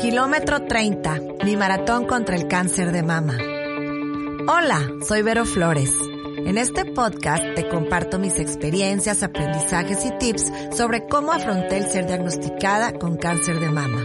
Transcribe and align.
Kilómetro 0.00 0.62
30, 0.66 1.20
mi 1.44 1.56
maratón 1.56 2.06
contra 2.06 2.34
el 2.34 2.48
cáncer 2.48 2.90
de 2.90 3.04
mama. 3.04 3.38
Hola, 4.48 4.90
soy 5.06 5.22
Vero 5.22 5.44
Flores. 5.44 5.92
En 6.38 6.58
este 6.58 6.84
podcast 6.84 7.44
te 7.54 7.68
comparto 7.68 8.18
mis 8.18 8.40
experiencias, 8.40 9.22
aprendizajes 9.22 10.04
y 10.04 10.10
tips 10.18 10.50
sobre 10.76 11.06
cómo 11.06 11.30
afronté 11.30 11.76
el 11.78 11.86
ser 11.86 12.08
diagnosticada 12.08 12.94
con 12.94 13.16
cáncer 13.16 13.60
de 13.60 13.70
mama. 13.70 14.04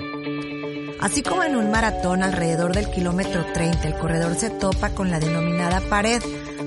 Así 0.99 1.23
como 1.23 1.41
en 1.41 1.55
un 1.55 1.71
maratón 1.71 2.21
alrededor 2.21 2.76
del 2.76 2.91
kilómetro 2.91 3.44
30 3.52 3.88
el 3.88 3.96
corredor 3.96 4.35
se 4.35 4.52
topa 4.52 4.91
con 4.91 5.10
la 5.10 5.20
denominada 5.20 5.82
pared, 5.90 6.21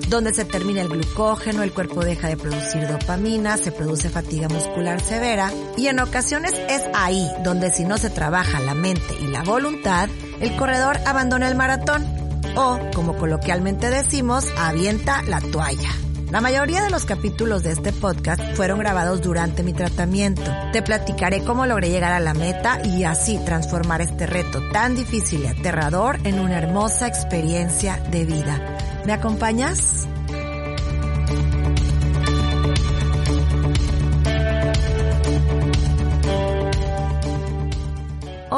donde 0.08 0.32
se 0.34 0.44
termina 0.44 0.80
el 0.80 0.88
glucógeno, 0.88 1.62
el 1.62 1.72
cuerpo 1.72 2.04
deja 2.04 2.28
de 2.28 2.36
producir 2.36 2.86
dopamina, 2.86 3.56
se 3.56 3.72
produce 3.72 4.10
fatiga 4.10 4.48
muscular 4.48 5.00
severa 5.00 5.50
y 5.76 5.88
en 5.88 6.00
ocasiones 6.00 6.52
es 6.68 6.82
ahí 6.94 7.28
donde 7.42 7.70
si 7.70 7.84
no 7.84 7.98
se 7.98 8.10
trabaja 8.10 8.60
la 8.60 8.74
mente 8.74 9.16
y 9.20 9.26
la 9.26 9.42
voluntad, 9.42 10.08
el 10.40 10.56
corredor 10.56 10.98
abandona 11.06 11.48
el 11.48 11.56
maratón 11.56 12.04
o, 12.56 12.78
como 12.94 13.16
coloquialmente 13.16 13.90
decimos, 13.90 14.46
avienta 14.56 15.22
la 15.22 15.40
toalla. 15.40 15.90
La 16.30 16.40
mayoría 16.40 16.82
de 16.82 16.90
los 16.90 17.04
capítulos 17.04 17.62
de 17.62 17.70
este 17.70 17.92
podcast 17.92 18.42
fueron 18.54 18.80
grabados 18.80 19.22
durante 19.22 19.62
mi 19.62 19.72
tratamiento. 19.72 20.50
Te 20.72 20.82
platicaré 20.82 21.44
cómo 21.44 21.64
logré 21.64 21.90
llegar 21.90 22.12
a 22.12 22.18
la 22.18 22.34
meta 22.34 22.84
y 22.84 23.04
así 23.04 23.38
transformar 23.44 24.00
este 24.00 24.26
reto 24.26 24.60
tan 24.72 24.96
difícil 24.96 25.44
y 25.44 25.46
aterrador 25.46 26.18
en 26.24 26.40
una 26.40 26.58
hermosa 26.58 27.06
experiencia 27.06 27.98
de 28.10 28.24
vida. 28.24 28.73
¿Me 29.06 29.12
acompañas? 29.12 30.08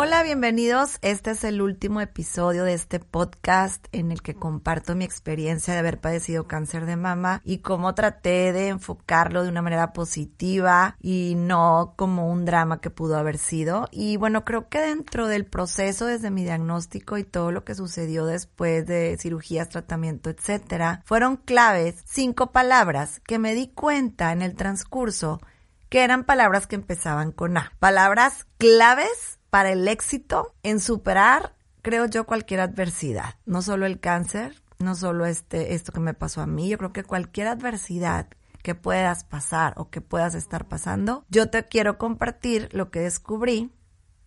Hola, 0.07 0.23
bienvenidos. 0.23 0.99
Este 1.03 1.33
es 1.33 1.43
el 1.43 1.61
último 1.61 2.01
episodio 2.01 2.63
de 2.63 2.75
este 2.75 3.01
podcast 3.01 3.85
en 3.91 4.13
el 4.13 4.23
que 4.23 4.37
comparto 4.37 4.95
mi 4.95 5.05
experiencia 5.05 5.75
de 5.75 5.81
haber 5.81 6.01
padecido 6.01 6.47
cáncer 6.47 6.87
de 6.87 6.95
mama 6.95 7.41
y 7.43 7.59
cómo 7.59 7.93
traté 7.97 8.53
de 8.53 8.69
enfocarlo 8.69 9.43
de 9.43 9.49
una 9.49 9.63
manera 9.63 9.93
positiva 9.93 10.97
y 11.01 11.35
no 11.37 11.95
como 11.97 12.31
un 12.31 12.45
drama 12.45 12.81
que 12.81 12.89
pudo 12.89 13.17
haber 13.17 13.37
sido. 13.37 13.89
Y 13.91 14.17
bueno, 14.17 14.45
creo 14.45 14.69
que 14.69 14.79
dentro 14.79 15.27
del 15.27 15.45
proceso 15.45 16.07
desde 16.07 16.31
mi 16.31 16.45
diagnóstico 16.45 17.19
y 17.19 17.25
todo 17.25 17.51
lo 17.51 17.65
que 17.65 17.75
sucedió 17.75 18.27
después 18.27 18.87
de 18.87 19.17
cirugías, 19.19 19.71
tratamiento, 19.71 20.31
etcétera, 20.31 21.03
fueron 21.05 21.37
claves 21.37 21.97
cinco 22.07 22.53
palabras 22.53 23.21
que 23.27 23.41
me 23.41 23.55
di 23.55 23.73
cuenta 23.75 24.31
en 24.31 24.43
el 24.43 24.55
transcurso 24.55 25.41
que 25.89 26.05
eran 26.05 26.23
palabras 26.23 26.69
que 26.69 26.77
empezaban 26.77 27.33
con 27.33 27.57
A. 27.57 27.73
Palabras 27.81 28.47
claves 28.57 29.36
para 29.51 29.73
el 29.73 29.87
éxito 29.89 30.55
en 30.63 30.81
superar, 30.81 31.55
creo 31.83 32.07
yo, 32.07 32.27
cualquier 32.27 32.61
adversidad. 32.61 33.35
No 33.45 33.63
solo 33.63 33.87
el 33.87 34.01
cáncer, 34.01 34.63
no 34.79 34.95
solo 34.95 35.27
este, 35.27 35.75
esto 35.75 35.93
que 35.93 36.01
me 36.01 36.15
pasó 36.15 36.41
a 36.41 36.47
mí, 36.47 36.69
yo 36.69 36.79
creo 36.79 36.93
que 36.93 37.05
cualquier 37.05 37.49
adversidad 37.49 38.29
que 38.63 38.75
puedas 38.75 39.25
pasar 39.25 39.75
o 39.77 39.91
que 39.91 40.01
puedas 40.01 40.35
estar 40.35 40.67
pasando, 40.67 41.25
yo 41.29 41.51
te 41.51 41.65
quiero 41.65 41.99
compartir 41.99 42.69
lo 42.73 42.91
que 42.91 43.01
descubrí 43.01 43.73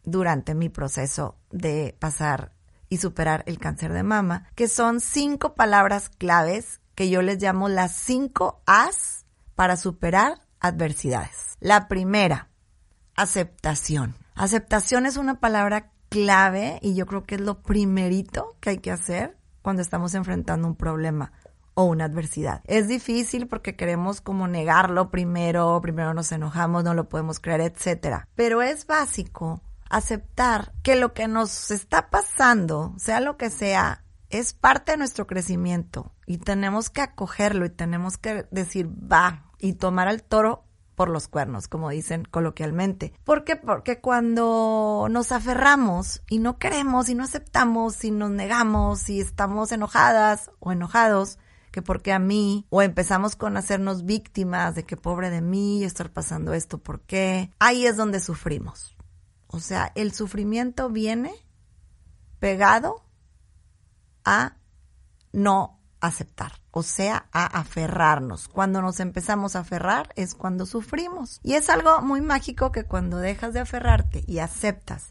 durante 0.03 0.55
mi 0.55 0.69
proceso 0.69 1.35
de 1.51 1.95
pasar 1.99 2.53
y 2.87 2.97
superar 2.97 3.43
el 3.47 3.59
cáncer 3.59 3.93
de 3.93 4.03
mama, 4.03 4.47
que 4.55 4.67
son 4.67 5.01
cinco 5.01 5.55
palabras 5.55 6.09
claves 6.09 6.79
que 6.95 7.09
yo 7.09 7.21
les 7.21 7.41
llamo 7.41 7.69
las 7.69 7.93
cinco 7.93 8.61
As 8.65 9.25
para 9.55 9.77
superar 9.77 10.39
adversidades. 10.59 11.57
La 11.59 11.87
primera, 11.87 12.49
aceptación. 13.15 14.15
Aceptación 14.39 15.05
es 15.05 15.17
una 15.17 15.41
palabra 15.41 15.91
clave 16.07 16.79
y 16.81 16.95
yo 16.95 17.05
creo 17.05 17.25
que 17.25 17.35
es 17.35 17.41
lo 17.41 17.61
primerito 17.61 18.55
que 18.61 18.69
hay 18.69 18.77
que 18.77 18.89
hacer 18.89 19.37
cuando 19.61 19.81
estamos 19.81 20.15
enfrentando 20.15 20.65
un 20.65 20.77
problema 20.77 21.33
o 21.73 21.83
una 21.83 22.05
adversidad. 22.05 22.61
Es 22.63 22.87
difícil 22.87 23.47
porque 23.47 23.75
queremos 23.75 24.21
como 24.21 24.47
negarlo 24.47 25.11
primero, 25.11 25.77
primero 25.81 26.13
nos 26.13 26.31
enojamos, 26.31 26.85
no 26.85 26.93
lo 26.93 27.09
podemos 27.09 27.41
creer, 27.41 27.59
etcétera. 27.59 28.29
Pero 28.35 28.61
es 28.61 28.87
básico 28.87 29.61
aceptar 29.89 30.71
que 30.83 30.95
lo 30.95 31.13
que 31.13 31.27
nos 31.27 31.69
está 31.69 32.09
pasando, 32.09 32.93
sea 32.97 33.19
lo 33.19 33.35
que 33.35 33.49
sea, 33.49 34.05
es 34.29 34.53
parte 34.53 34.93
de 34.93 34.99
nuestro 34.99 35.27
crecimiento 35.27 36.13
y 36.25 36.37
tenemos 36.37 36.89
que 36.89 37.01
acogerlo 37.01 37.65
y 37.65 37.71
tenemos 37.71 38.17
que 38.17 38.47
decir 38.51 38.87
va 38.87 39.51
y 39.59 39.73
tomar 39.73 40.07
al 40.07 40.23
toro 40.23 40.63
por 40.99 41.09
los 41.09 41.29
cuernos, 41.29 41.69
como 41.69 41.91
dicen 41.91 42.25
coloquialmente. 42.29 43.13
¿Por 43.23 43.45
qué? 43.45 43.55
Porque 43.55 44.01
cuando 44.01 45.07
nos 45.09 45.31
aferramos 45.31 46.23
y 46.29 46.39
no 46.39 46.59
queremos 46.59 47.07
y 47.07 47.15
no 47.15 47.23
aceptamos 47.23 48.03
y 48.03 48.11
nos 48.11 48.31
negamos 48.31 49.09
y 49.09 49.21
estamos 49.21 49.71
enojadas 49.71 50.51
o 50.59 50.73
enojados, 50.73 51.39
que 51.71 51.81
porque 51.81 52.11
a 52.11 52.19
mí, 52.19 52.65
o 52.69 52.81
empezamos 52.81 53.37
con 53.37 53.55
hacernos 53.55 54.03
víctimas 54.03 54.75
de 54.75 54.83
que 54.83 54.97
pobre 54.97 55.29
de 55.29 55.39
mí, 55.39 55.85
estar 55.85 56.11
pasando 56.11 56.53
esto, 56.53 56.79
¿por 56.79 56.99
qué? 56.99 57.49
Ahí 57.59 57.85
es 57.85 57.95
donde 57.95 58.19
sufrimos. 58.19 58.97
O 59.47 59.61
sea, 59.61 59.93
el 59.95 60.11
sufrimiento 60.11 60.89
viene 60.89 61.31
pegado 62.39 63.05
a 64.25 64.57
no 65.31 65.79
aceptar, 66.01 66.58
o 66.71 66.83
sea, 66.83 67.27
a 67.31 67.45
aferrarnos. 67.45 68.47
Cuando 68.47 68.81
nos 68.81 68.99
empezamos 68.99 69.55
a 69.55 69.59
aferrar 69.59 70.09
es 70.15 70.35
cuando 70.35 70.65
sufrimos. 70.65 71.39
Y 71.43 71.53
es 71.53 71.69
algo 71.69 72.01
muy 72.01 72.21
mágico 72.21 72.71
que 72.71 72.83
cuando 72.83 73.17
dejas 73.17 73.53
de 73.53 73.61
aferrarte 73.61 74.23
y 74.27 74.39
aceptas 74.39 75.09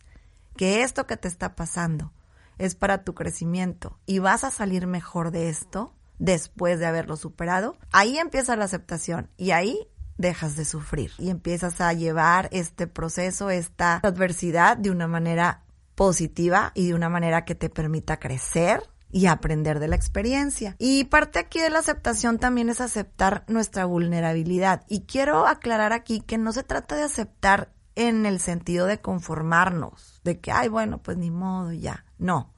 que 0.56 0.82
esto 0.82 1.06
que 1.06 1.16
te 1.16 1.28
está 1.28 1.54
pasando 1.54 2.12
es 2.58 2.74
para 2.74 3.04
tu 3.04 3.14
crecimiento 3.14 3.98
y 4.06 4.18
vas 4.18 4.44
a 4.44 4.50
salir 4.50 4.86
mejor 4.86 5.30
de 5.30 5.48
esto 5.48 5.94
después 6.18 6.80
de 6.80 6.86
haberlo 6.86 7.16
superado, 7.16 7.76
ahí 7.92 8.18
empieza 8.18 8.56
la 8.56 8.64
aceptación 8.64 9.30
y 9.36 9.52
ahí 9.52 9.88
dejas 10.16 10.56
de 10.56 10.64
sufrir 10.64 11.12
y 11.16 11.30
empiezas 11.30 11.80
a 11.80 11.92
llevar 11.92 12.48
este 12.50 12.88
proceso, 12.88 13.50
esta 13.50 14.00
adversidad 14.02 14.76
de 14.76 14.90
una 14.90 15.06
manera 15.06 15.62
positiva 15.94 16.72
y 16.74 16.88
de 16.88 16.94
una 16.94 17.08
manera 17.08 17.44
que 17.44 17.54
te 17.54 17.70
permita 17.70 18.18
crecer 18.18 18.82
y 19.10 19.26
aprender 19.26 19.80
de 19.80 19.88
la 19.88 19.96
experiencia. 19.96 20.76
Y 20.78 21.04
parte 21.04 21.38
aquí 21.38 21.60
de 21.60 21.70
la 21.70 21.78
aceptación 21.78 22.38
también 22.38 22.68
es 22.68 22.80
aceptar 22.80 23.44
nuestra 23.48 23.84
vulnerabilidad. 23.84 24.84
Y 24.88 25.02
quiero 25.02 25.46
aclarar 25.46 25.92
aquí 25.92 26.20
que 26.20 26.38
no 26.38 26.52
se 26.52 26.62
trata 26.62 26.96
de 26.96 27.04
aceptar 27.04 27.72
en 27.94 28.26
el 28.26 28.38
sentido 28.38 28.86
de 28.86 29.00
conformarnos, 29.00 30.20
de 30.24 30.38
que, 30.38 30.52
ay, 30.52 30.68
bueno, 30.68 31.02
pues 31.02 31.16
ni 31.16 31.30
modo, 31.30 31.72
ya. 31.72 32.04
No, 32.18 32.54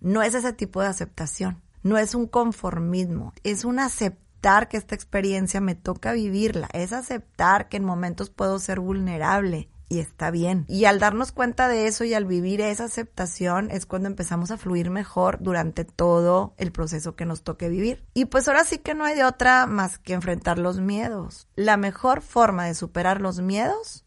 no 0.00 0.22
es 0.22 0.34
ese 0.34 0.52
tipo 0.52 0.80
de 0.80 0.88
aceptación. 0.88 1.62
No 1.82 1.96
es 1.96 2.14
un 2.14 2.26
conformismo, 2.26 3.32
es 3.44 3.64
un 3.64 3.78
aceptar 3.78 4.68
que 4.68 4.76
esta 4.76 4.94
experiencia 4.94 5.60
me 5.60 5.74
toca 5.76 6.12
vivirla, 6.12 6.68
es 6.72 6.92
aceptar 6.92 7.68
que 7.68 7.76
en 7.76 7.84
momentos 7.84 8.30
puedo 8.30 8.58
ser 8.58 8.80
vulnerable, 8.80 9.68
y 9.88 10.00
está 10.00 10.30
bien. 10.30 10.64
Y 10.68 10.84
al 10.84 10.98
darnos 10.98 11.32
cuenta 11.32 11.68
de 11.68 11.86
eso 11.86 12.04
y 12.04 12.14
al 12.14 12.26
vivir 12.26 12.60
esa 12.60 12.84
aceptación 12.84 13.70
es 13.70 13.86
cuando 13.86 14.08
empezamos 14.08 14.50
a 14.50 14.58
fluir 14.58 14.90
mejor 14.90 15.38
durante 15.40 15.84
todo 15.84 16.54
el 16.58 16.72
proceso 16.72 17.16
que 17.16 17.26
nos 17.26 17.42
toque 17.42 17.68
vivir. 17.68 18.04
Y 18.14 18.26
pues 18.26 18.48
ahora 18.48 18.64
sí 18.64 18.78
que 18.78 18.94
no 18.94 19.04
hay 19.04 19.14
de 19.14 19.24
otra 19.24 19.66
más 19.66 19.98
que 19.98 20.12
enfrentar 20.12 20.58
los 20.58 20.80
miedos. 20.80 21.48
La 21.56 21.76
mejor 21.76 22.20
forma 22.22 22.66
de 22.66 22.74
superar 22.74 23.20
los 23.20 23.40
miedos 23.40 24.04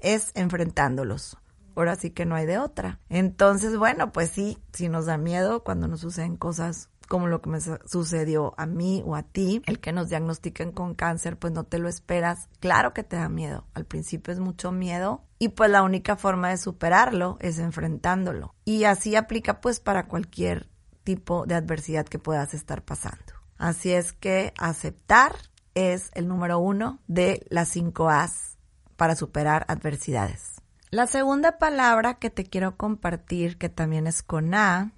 es 0.00 0.30
enfrentándolos. 0.34 1.36
Ahora 1.76 1.94
sí 1.94 2.10
que 2.10 2.26
no 2.26 2.34
hay 2.34 2.44
de 2.44 2.58
otra. 2.58 2.98
Entonces, 3.08 3.76
bueno, 3.76 4.10
pues 4.12 4.30
sí, 4.30 4.58
si 4.72 4.88
nos 4.88 5.06
da 5.06 5.16
miedo 5.16 5.62
cuando 5.62 5.86
nos 5.86 6.00
suceden 6.00 6.36
cosas 6.36 6.90
como 7.08 7.26
lo 7.26 7.40
que 7.40 7.50
me 7.50 7.58
sucedió 7.60 8.54
a 8.58 8.66
mí 8.66 9.02
o 9.04 9.16
a 9.16 9.22
ti, 9.22 9.62
el 9.66 9.80
que 9.80 9.92
nos 9.92 10.10
diagnostiquen 10.10 10.72
con 10.72 10.94
cáncer, 10.94 11.38
pues 11.38 11.52
no 11.52 11.64
te 11.64 11.78
lo 11.78 11.88
esperas. 11.88 12.48
Claro 12.60 12.92
que 12.92 13.02
te 13.02 13.16
da 13.16 13.28
miedo. 13.28 13.66
Al 13.74 13.86
principio 13.86 14.32
es 14.32 14.38
mucho 14.38 14.70
miedo 14.70 15.24
y 15.38 15.48
pues 15.48 15.70
la 15.70 15.82
única 15.82 16.16
forma 16.16 16.50
de 16.50 16.58
superarlo 16.58 17.38
es 17.40 17.58
enfrentándolo. 17.58 18.54
Y 18.64 18.84
así 18.84 19.16
aplica 19.16 19.60
pues 19.60 19.80
para 19.80 20.06
cualquier 20.06 20.68
tipo 21.02 21.46
de 21.46 21.54
adversidad 21.54 22.06
que 22.06 22.18
puedas 22.18 22.54
estar 22.54 22.84
pasando. 22.84 23.32
Así 23.56 23.92
es 23.92 24.12
que 24.12 24.52
aceptar 24.58 25.32
es 25.74 26.10
el 26.14 26.28
número 26.28 26.58
uno 26.58 27.00
de 27.06 27.46
las 27.48 27.68
cinco 27.68 28.10
A's 28.10 28.58
para 28.96 29.16
superar 29.16 29.64
adversidades. 29.68 30.60
La 30.90 31.06
segunda 31.06 31.58
palabra 31.58 32.14
que 32.14 32.30
te 32.30 32.44
quiero 32.44 32.76
compartir, 32.76 33.58
que 33.58 33.68
también 33.68 34.06
es 34.06 34.22
con 34.22 34.54
A, 34.54 34.92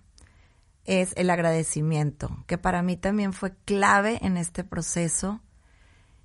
es 0.90 1.12
el 1.16 1.30
agradecimiento, 1.30 2.44
que 2.48 2.58
para 2.58 2.82
mí 2.82 2.96
también 2.96 3.32
fue 3.32 3.54
clave 3.64 4.18
en 4.22 4.36
este 4.36 4.64
proceso. 4.64 5.40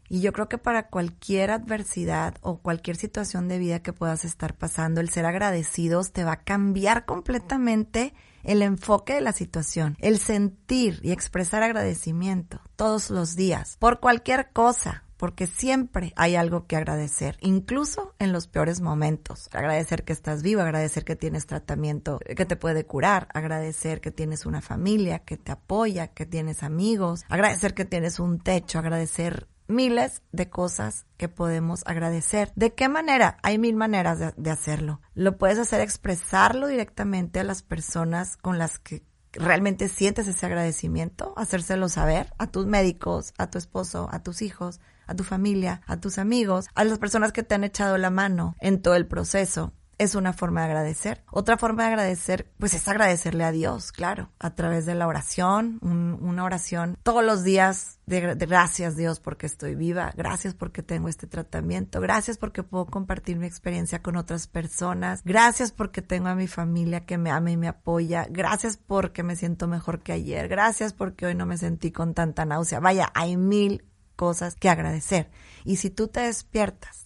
Y 0.10 0.22
yo 0.22 0.34
creo 0.34 0.50
que 0.50 0.58
para 0.58 0.88
cualquier 0.88 1.52
adversidad 1.52 2.36
o 2.42 2.58
cualquier 2.58 2.96
situación 2.96 3.48
de 3.48 3.60
vida 3.60 3.84
que 3.84 3.94
puedas 3.94 4.26
estar 4.26 4.56
pasando, 4.56 5.02
el 5.02 5.10
ser 5.10 5.28
agradecidos 5.28 6.14
te 6.14 6.24
va 6.24 6.34
a 6.34 6.44
cambiar 6.44 7.06
completamente 7.06 8.16
el 8.44 8.64
enfoque 8.64 9.14
de 9.14 9.22
la 9.22 9.34
situación, 9.34 9.98
el 10.00 10.18
sentir 10.18 11.00
y 11.04 11.12
expresar 11.12 11.62
agradecimiento 11.62 12.60
todos 12.76 13.12
los 13.12 13.36
días 13.36 13.78
por 13.78 14.00
cualquier 14.00 14.52
cosa, 14.52 15.05
porque 15.18 15.48
siempre 15.48 16.14
hay 16.16 16.36
algo 16.36 16.68
que 16.68 16.76
agradecer, 16.76 17.38
incluso 17.42 18.14
en 18.20 18.32
los 18.32 18.48
peores 18.48 18.82
momentos. 18.82 19.50
Agradecer 19.54 20.04
que 20.04 20.14
estás 20.14 20.44
vivo, 20.44 20.62
agradecer 20.62 21.06
que 21.06 21.16
tienes 21.16 21.46
tratamiento 21.46 22.20
que 22.20 22.46
te 22.46 22.56
puede 22.56 22.86
curar, 22.86 23.28
agradecer 23.34 24.02
que 24.02 24.12
tienes 24.12 24.46
una 24.46 24.62
familia 24.62 25.20
que 25.20 25.38
te 25.38 25.52
apoya, 25.52 26.08
que 26.08 26.26
tienes 26.26 26.64
amigos, 26.64 27.24
agradecer 27.30 27.74
que 27.74 27.86
tienes 27.86 28.20
un 28.20 28.40
techo, 28.40 28.80
agradecer 28.80 29.48
miles 29.68 30.22
de 30.32 30.50
cosas 30.50 31.06
que 31.18 31.30
podemos 31.30 31.84
agradecer. 31.86 32.52
¿De 32.56 32.74
qué 32.74 32.90
manera? 32.90 33.38
Hay 33.44 33.58
mil 33.58 33.76
maneras 33.76 34.34
de, 34.36 34.52
hacerlo. 34.52 35.02
Lo 35.14 35.38
puedes 35.38 35.58
hacer 35.58 35.82
expresarlo 35.82 36.68
directamente 36.68 37.40
a 37.40 37.44
las 37.44 37.64
personas 37.64 38.38
con 38.38 38.58
las 38.58 38.80
que 38.80 39.04
realmente 39.34 39.90
sientes 39.90 40.28
ese 40.28 40.46
agradecimiento, 40.46 41.34
hacérselo 41.36 41.90
saber 41.90 42.32
a 42.38 42.48
tus 42.48 42.66
médicos, 42.66 43.34
a 43.38 43.50
tu 43.50 43.58
esposo, 43.58 44.08
a 44.12 44.24
tus 44.24 44.42
hijos, 44.42 44.80
a 45.08 45.16
tu 45.16 45.24
familia, 45.24 45.82
a 45.88 45.98
tus 45.98 46.18
amigos, 46.18 46.68
a 46.76 46.84
las 46.84 47.00
personas 47.00 47.32
que 47.32 47.44
te 47.44 47.56
han 47.56 47.64
echado 47.64 47.98
la 47.98 48.10
mano 48.10 48.56
en 48.60 48.82
todo 48.82 48.96
el 48.96 49.08
proceso 49.08 49.74
es 49.98 50.16
una 50.16 50.34
forma 50.34 50.62
de 50.62 50.68
agradecer. 50.68 51.24
Otra 51.32 51.58
forma 51.58 51.84
de 51.84 51.90
agradecer, 51.90 52.52
pues 52.58 52.74
es 52.74 52.88
agradecerle 52.88 53.44
a 53.44 53.52
Dios, 53.52 53.92
claro, 53.92 54.32
a 54.40 54.56
través 54.56 54.86
de 54.86 54.96
la 54.96 55.08
oración, 55.08 55.80
una 55.82 56.44
oración 56.44 56.98
todos 57.04 57.24
los 57.24 57.44
días 57.44 58.00
de, 58.06 58.36
gracias 58.36 58.96
Dios 58.96 59.20
porque 59.20 59.46
estoy 59.46 59.76
viva, 59.76 60.14
gracias 60.16 60.54
porque 60.54 60.84
tengo 60.84 61.08
este 61.08 61.28
tratamiento, 61.28 62.02
gracias 62.02 62.38
porque 62.38 62.64
puedo 62.64 62.86
compartir 62.86 63.38
mi 63.38 63.48
experiencia 63.48 64.02
con 64.02 64.16
otras 64.16 64.48
personas, 64.48 65.22
gracias 65.24 65.72
porque 65.72 66.02
tengo 66.02 66.28
a 66.28 66.36
mi 66.36 66.48
familia 66.48 67.06
que 67.06 67.18
me 67.18 67.32
ama 67.32 67.52
y 67.52 67.58
me 67.58 67.68
apoya, 67.68 68.28
gracias 68.30 68.78
porque 68.78 69.24
me 69.24 69.36
siento 69.36 69.68
mejor 69.68 70.02
que 70.02 70.14
ayer, 70.14 70.48
gracias 70.48 70.94
porque 70.94 71.26
hoy 71.28 71.36
no 71.36 71.46
me 71.46 71.58
sentí 71.58 71.92
con 71.92 72.14
tanta 72.14 72.46
náusea. 72.46 72.80
Vaya, 72.80 73.12
hay 73.14 73.38
mil 73.38 73.84
cosas 74.16 74.56
que 74.56 74.70
agradecer. 74.70 75.30
Y 75.64 75.78
si 75.78 75.90
tú 75.90 76.08
te 76.08 76.22
despiertas 76.22 77.06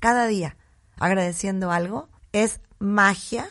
cada 0.00 0.26
día 0.26 0.56
agradeciendo 0.98 1.70
algo, 1.70 2.08
es 2.32 2.60
magia 2.78 3.48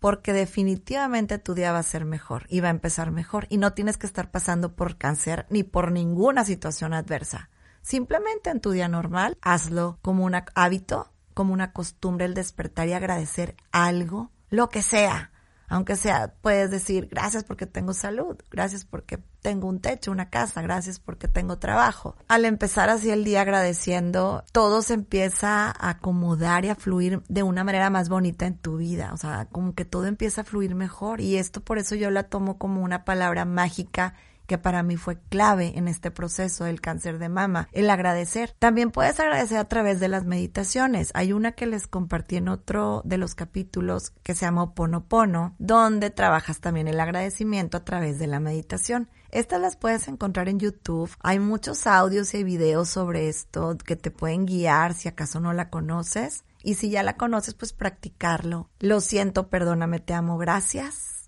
porque 0.00 0.32
definitivamente 0.32 1.38
tu 1.38 1.54
día 1.54 1.72
va 1.72 1.78
a 1.78 1.84
ser 1.84 2.04
mejor 2.04 2.46
y 2.48 2.60
va 2.60 2.68
a 2.68 2.72
empezar 2.72 3.10
mejor 3.10 3.46
y 3.50 3.58
no 3.58 3.74
tienes 3.74 3.98
que 3.98 4.06
estar 4.06 4.30
pasando 4.30 4.74
por 4.74 4.96
cáncer 4.96 5.46
ni 5.50 5.62
por 5.62 5.92
ninguna 5.92 6.44
situación 6.44 6.94
adversa. 6.94 7.50
Simplemente 7.82 8.50
en 8.50 8.60
tu 8.60 8.70
día 8.70 8.88
normal 8.88 9.36
hazlo 9.42 9.98
como 10.02 10.24
un 10.24 10.34
hábito, 10.54 11.12
como 11.34 11.52
una 11.52 11.72
costumbre 11.72 12.24
el 12.24 12.34
despertar 12.34 12.88
y 12.88 12.94
agradecer 12.94 13.56
algo, 13.72 14.30
lo 14.48 14.68
que 14.68 14.82
sea 14.82 15.29
aunque 15.70 15.94
sea, 15.94 16.34
puedes 16.42 16.70
decir, 16.72 17.06
gracias 17.08 17.44
porque 17.44 17.64
tengo 17.64 17.94
salud, 17.94 18.36
gracias 18.50 18.84
porque 18.84 19.20
tengo 19.40 19.68
un 19.68 19.80
techo, 19.80 20.10
una 20.10 20.28
casa, 20.28 20.62
gracias 20.62 20.98
porque 20.98 21.28
tengo 21.28 21.58
trabajo. 21.58 22.16
Al 22.26 22.44
empezar 22.44 22.90
así 22.90 23.10
el 23.10 23.22
día 23.22 23.42
agradeciendo, 23.42 24.44
todo 24.50 24.82
se 24.82 24.94
empieza 24.94 25.66
a 25.70 25.90
acomodar 25.90 26.64
y 26.64 26.70
a 26.70 26.74
fluir 26.74 27.22
de 27.28 27.44
una 27.44 27.62
manera 27.62 27.88
más 27.88 28.08
bonita 28.08 28.46
en 28.46 28.58
tu 28.58 28.78
vida. 28.78 29.12
O 29.14 29.16
sea, 29.16 29.46
como 29.52 29.76
que 29.76 29.84
todo 29.84 30.06
empieza 30.06 30.40
a 30.40 30.44
fluir 30.44 30.74
mejor. 30.74 31.20
Y 31.20 31.36
esto 31.36 31.60
por 31.60 31.78
eso 31.78 31.94
yo 31.94 32.10
la 32.10 32.24
tomo 32.24 32.58
como 32.58 32.82
una 32.82 33.04
palabra 33.04 33.44
mágica 33.44 34.14
que 34.50 34.58
para 34.58 34.82
mí 34.82 34.96
fue 34.96 35.20
clave 35.28 35.74
en 35.76 35.86
este 35.86 36.10
proceso 36.10 36.64
del 36.64 36.80
cáncer 36.80 37.20
de 37.20 37.28
mama, 37.28 37.68
el 37.70 37.88
agradecer. 37.88 38.52
También 38.58 38.90
puedes 38.90 39.20
agradecer 39.20 39.58
a 39.58 39.68
través 39.68 40.00
de 40.00 40.08
las 40.08 40.24
meditaciones. 40.24 41.12
Hay 41.14 41.32
una 41.32 41.52
que 41.52 41.66
les 41.66 41.86
compartí 41.86 42.34
en 42.34 42.48
otro 42.48 43.00
de 43.04 43.16
los 43.16 43.36
capítulos 43.36 44.10
que 44.24 44.34
se 44.34 44.46
llama 44.46 44.74
Ponopono, 44.74 45.54
donde 45.60 46.10
trabajas 46.10 46.58
también 46.58 46.88
el 46.88 46.98
agradecimiento 46.98 47.76
a 47.76 47.84
través 47.84 48.18
de 48.18 48.26
la 48.26 48.40
meditación. 48.40 49.08
Estas 49.30 49.60
las 49.60 49.76
puedes 49.76 50.08
encontrar 50.08 50.48
en 50.48 50.58
YouTube. 50.58 51.12
Hay 51.20 51.38
muchos 51.38 51.86
audios 51.86 52.34
y 52.34 52.42
videos 52.42 52.88
sobre 52.88 53.28
esto 53.28 53.78
que 53.78 53.94
te 53.94 54.10
pueden 54.10 54.46
guiar 54.46 54.94
si 54.94 55.06
acaso 55.06 55.38
no 55.38 55.52
la 55.52 55.70
conoces. 55.70 56.42
Y 56.60 56.74
si 56.74 56.90
ya 56.90 57.04
la 57.04 57.16
conoces, 57.16 57.54
pues 57.54 57.72
practicarlo. 57.72 58.68
Lo 58.80 59.00
siento, 59.00 59.48
perdóname, 59.48 60.00
te 60.00 60.12
amo, 60.12 60.38
gracias. 60.38 61.19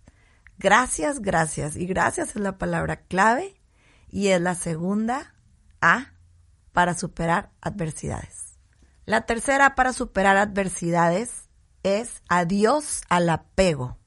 Gracias, 0.62 1.20
gracias. 1.20 1.76
Y 1.76 1.86
gracias 1.86 2.30
es 2.30 2.36
la 2.36 2.56
palabra 2.56 3.02
clave 3.02 3.60
y 4.08 4.28
es 4.28 4.40
la 4.40 4.54
segunda 4.54 5.34
A 5.80 6.12
para 6.70 6.94
superar 6.94 7.50
adversidades. 7.60 8.60
La 9.04 9.26
tercera 9.26 9.74
para 9.74 9.92
superar 9.92 10.36
adversidades 10.36 11.48
es 11.82 12.22
adiós 12.28 13.02
al 13.08 13.28
apego. 13.28 13.98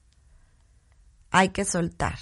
Hay 1.30 1.50
que 1.50 1.66
soltar 1.66 2.18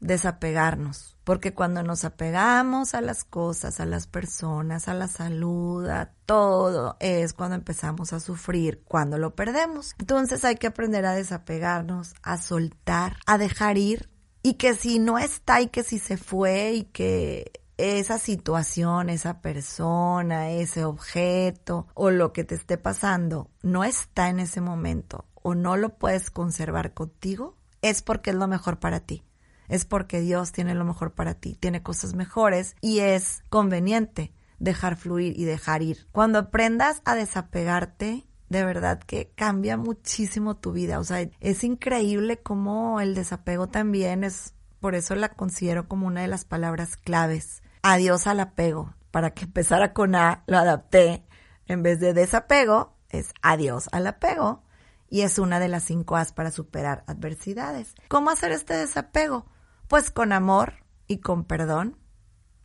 desapegarnos, 0.00 1.11
porque 1.24 1.54
cuando 1.54 1.82
nos 1.82 2.04
apegamos 2.04 2.94
a 2.94 3.00
las 3.00 3.24
cosas, 3.24 3.80
a 3.80 3.86
las 3.86 4.06
personas, 4.06 4.88
a 4.88 4.94
la 4.94 5.08
salud, 5.08 5.86
a 5.88 6.12
todo, 6.26 6.96
es 7.00 7.32
cuando 7.32 7.56
empezamos 7.56 8.12
a 8.12 8.20
sufrir, 8.20 8.82
cuando 8.86 9.18
lo 9.18 9.34
perdemos. 9.34 9.94
Entonces 9.98 10.44
hay 10.44 10.56
que 10.56 10.66
aprender 10.66 11.06
a 11.06 11.14
desapegarnos, 11.14 12.14
a 12.22 12.38
soltar, 12.38 13.16
a 13.26 13.38
dejar 13.38 13.78
ir 13.78 14.10
y 14.42 14.54
que 14.54 14.74
si 14.74 14.98
no 14.98 15.18
está 15.18 15.60
y 15.60 15.68
que 15.68 15.84
si 15.84 15.98
se 15.98 16.16
fue 16.16 16.72
y 16.72 16.84
que 16.84 17.52
esa 17.76 18.18
situación, 18.18 19.08
esa 19.08 19.40
persona, 19.40 20.50
ese 20.50 20.84
objeto 20.84 21.86
o 21.94 22.10
lo 22.10 22.32
que 22.32 22.44
te 22.44 22.54
esté 22.54 22.78
pasando 22.78 23.50
no 23.62 23.84
está 23.84 24.28
en 24.28 24.40
ese 24.40 24.60
momento 24.60 25.26
o 25.34 25.54
no 25.54 25.76
lo 25.76 25.98
puedes 25.98 26.30
conservar 26.30 26.94
contigo, 26.94 27.56
es 27.80 28.02
porque 28.02 28.30
es 28.30 28.36
lo 28.36 28.46
mejor 28.46 28.78
para 28.78 29.00
ti 29.00 29.24
es 29.68 29.84
porque 29.84 30.20
Dios 30.20 30.52
tiene 30.52 30.74
lo 30.74 30.84
mejor 30.84 31.12
para 31.12 31.34
ti, 31.34 31.56
tiene 31.58 31.82
cosas 31.82 32.14
mejores 32.14 32.76
y 32.80 33.00
es 33.00 33.42
conveniente 33.48 34.32
dejar 34.58 34.96
fluir 34.96 35.38
y 35.38 35.44
dejar 35.44 35.82
ir. 35.82 36.06
Cuando 36.12 36.38
aprendas 36.38 37.02
a 37.04 37.14
desapegarte, 37.14 38.26
de 38.48 38.64
verdad 38.64 39.00
que 39.00 39.32
cambia 39.34 39.76
muchísimo 39.76 40.56
tu 40.56 40.72
vida. 40.72 41.00
O 41.00 41.04
sea, 41.04 41.28
es 41.40 41.64
increíble 41.64 42.40
cómo 42.40 43.00
el 43.00 43.14
desapego 43.14 43.66
también 43.66 44.22
es, 44.22 44.54
por 44.78 44.94
eso 44.94 45.14
la 45.16 45.30
considero 45.30 45.88
como 45.88 46.06
una 46.06 46.20
de 46.20 46.28
las 46.28 46.44
palabras 46.44 46.96
claves. 46.96 47.62
Adiós 47.82 48.26
al 48.26 48.40
apego. 48.40 48.94
Para 49.10 49.30
que 49.30 49.44
empezara 49.44 49.92
con 49.92 50.14
A, 50.14 50.44
lo 50.46 50.58
adapté. 50.58 51.24
En 51.66 51.82
vez 51.82 51.98
de 51.98 52.12
desapego, 52.12 52.96
es 53.08 53.32
adiós 53.42 53.88
al 53.90 54.06
apego. 54.06 54.62
Y 55.08 55.22
es 55.22 55.38
una 55.38 55.58
de 55.58 55.68
las 55.68 55.82
cinco 55.82 56.16
A's 56.16 56.32
para 56.32 56.50
superar 56.50 57.04
adversidades. 57.06 57.94
¿Cómo 58.08 58.30
hacer 58.30 58.52
este 58.52 58.74
desapego? 58.74 59.46
Pues 59.92 60.10
con 60.10 60.32
amor 60.32 60.76
y 61.06 61.18
con 61.18 61.44
perdón 61.44 61.98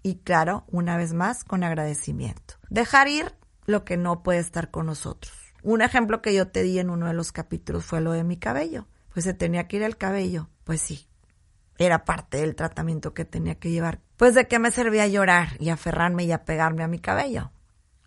y 0.01 0.19
claro, 0.19 0.63
una 0.71 0.95
vez 0.95 1.11
más, 1.11 1.43
con 1.43 1.65
agradecimiento. 1.65 2.53
Dejar 2.69 3.09
ir 3.09 3.35
lo 3.65 3.83
que 3.83 3.97
no 3.97 4.23
puede 4.23 4.39
estar 4.39 4.71
con 4.71 4.85
nosotros. 4.85 5.33
Un 5.61 5.81
ejemplo 5.81 6.21
que 6.21 6.33
yo 6.33 6.47
te 6.47 6.63
di 6.63 6.79
en 6.79 6.89
uno 6.89 7.07
de 7.07 7.13
los 7.13 7.33
capítulos 7.33 7.83
fue 7.83 7.99
lo 7.99 8.13
de 8.13 8.23
mi 8.23 8.37
cabello. 8.37 8.87
Pues 9.13 9.25
se 9.25 9.33
tenía 9.33 9.67
que 9.67 9.75
ir 9.75 9.83
el 9.83 9.97
cabello. 9.97 10.47
Pues 10.63 10.79
sí, 10.79 11.09
era 11.77 12.05
parte 12.05 12.37
del 12.37 12.55
tratamiento 12.55 13.13
que 13.13 13.25
tenía 13.25 13.55
que 13.55 13.71
llevar. 13.71 13.99
Pues 14.15 14.33
de 14.33 14.47
qué 14.47 14.57
me 14.57 14.71
servía 14.71 15.05
llorar 15.05 15.57
y 15.59 15.67
aferrarme 15.67 16.23
y 16.23 16.31
apegarme 16.31 16.83
a 16.83 16.87
mi 16.87 16.99
cabello. 16.99 17.51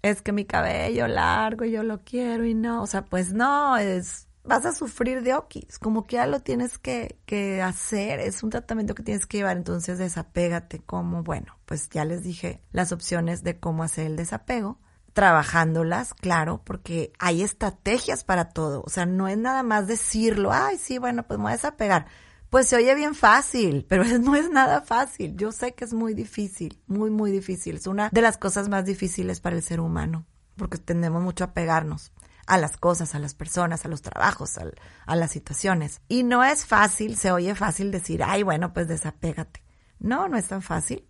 Es 0.00 0.22
que 0.22 0.32
mi 0.32 0.46
cabello 0.46 1.06
largo, 1.08 1.66
yo 1.66 1.82
lo 1.82 1.98
quiero 2.04 2.46
y 2.46 2.54
no, 2.54 2.82
o 2.82 2.86
sea, 2.86 3.04
pues 3.04 3.34
no, 3.34 3.76
es 3.76 4.29
vas 4.44 4.64
a 4.66 4.72
sufrir 4.72 5.22
de 5.22 5.34
okis, 5.34 5.78
como 5.78 6.06
que 6.06 6.16
ya 6.16 6.26
lo 6.26 6.40
tienes 6.40 6.78
que, 6.78 7.18
que 7.26 7.62
hacer, 7.62 8.20
es 8.20 8.42
un 8.42 8.50
tratamiento 8.50 8.94
que 8.94 9.02
tienes 9.02 9.26
que 9.26 9.38
llevar, 9.38 9.56
entonces 9.56 9.98
desapégate 9.98 10.80
como, 10.80 11.22
bueno, 11.22 11.58
pues 11.66 11.88
ya 11.90 12.04
les 12.04 12.22
dije 12.22 12.62
las 12.72 12.92
opciones 12.92 13.42
de 13.42 13.58
cómo 13.58 13.82
hacer 13.82 14.06
el 14.06 14.16
desapego, 14.16 14.78
trabajándolas, 15.12 16.14
claro, 16.14 16.62
porque 16.64 17.12
hay 17.18 17.42
estrategias 17.42 18.24
para 18.24 18.50
todo, 18.50 18.82
o 18.84 18.90
sea, 18.90 19.06
no 19.06 19.28
es 19.28 19.38
nada 19.38 19.62
más 19.62 19.86
decirlo, 19.86 20.52
ay, 20.52 20.78
sí, 20.78 20.98
bueno, 20.98 21.26
pues 21.26 21.38
me 21.38 21.44
voy 21.44 21.52
a 21.52 21.56
desapegar. 21.56 22.06
Pues 22.48 22.66
se 22.66 22.74
oye 22.74 22.96
bien 22.96 23.14
fácil, 23.14 23.86
pero 23.88 24.02
no 24.18 24.34
es 24.34 24.50
nada 24.50 24.80
fácil. 24.80 25.36
Yo 25.36 25.52
sé 25.52 25.72
que 25.72 25.84
es 25.84 25.92
muy 25.92 26.14
difícil, 26.14 26.80
muy, 26.88 27.08
muy 27.08 27.30
difícil. 27.30 27.76
Es 27.76 27.86
una 27.86 28.08
de 28.08 28.22
las 28.22 28.38
cosas 28.38 28.68
más 28.68 28.84
difíciles 28.84 29.38
para 29.38 29.54
el 29.54 29.62
ser 29.62 29.78
humano, 29.78 30.26
porque 30.56 30.76
tendemos 30.76 31.22
mucho 31.22 31.44
a 31.44 31.54
pegarnos 31.54 32.10
a 32.50 32.58
las 32.58 32.76
cosas, 32.76 33.14
a 33.14 33.20
las 33.20 33.34
personas, 33.34 33.84
a 33.84 33.88
los 33.88 34.02
trabajos, 34.02 34.58
a, 34.58 35.16
las 35.16 35.30
situaciones. 35.30 36.00
Y 36.08 36.24
no 36.24 36.42
es 36.42 36.66
fácil, 36.66 37.16
se 37.16 37.30
oye 37.30 37.54
fácil 37.54 37.92
decir, 37.92 38.24
ay, 38.24 38.42
bueno, 38.42 38.72
pues 38.72 38.88
desapégate. 38.88 39.62
No, 40.00 40.28
no 40.28 40.36
es 40.36 40.48
tan 40.48 40.60
fácil. 40.60 41.06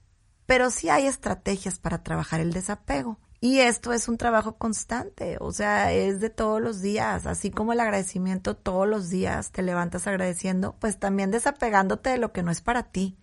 pero 0.47 0.71
sí 0.71 0.89
hay 0.89 1.07
estrategias 1.07 1.79
para 1.79 2.03
trabajar 2.03 2.41
el 2.41 2.53
desapego. 2.53 3.19
Y 3.41 3.61
esto 3.61 3.93
es 3.93 4.09
un 4.09 4.19
trabajo 4.19 4.59
constante, 4.59 5.39
o 5.41 5.51
sea, 5.53 5.93
es 5.93 6.21
de 6.21 6.29
todos 6.29 6.61
los 6.61 6.83
días, 6.83 7.25
así 7.25 7.51
como 7.51 7.73
el 7.73 7.81
agradecimiento 7.81 8.55
todos 8.55 8.87
los 8.87 9.09
días 9.09 9.51
te 9.51 9.63
levantas 9.63 10.07
agradeciendo, 10.07 10.77
pues 10.79 10.99
también 10.99 11.31
desapegándote 11.31 12.11
de 12.11 12.19
lo 12.19 12.33
que 12.33 12.43
no 12.43 12.51
es 12.51 12.61
para 12.61 12.83
ti 12.91 13.17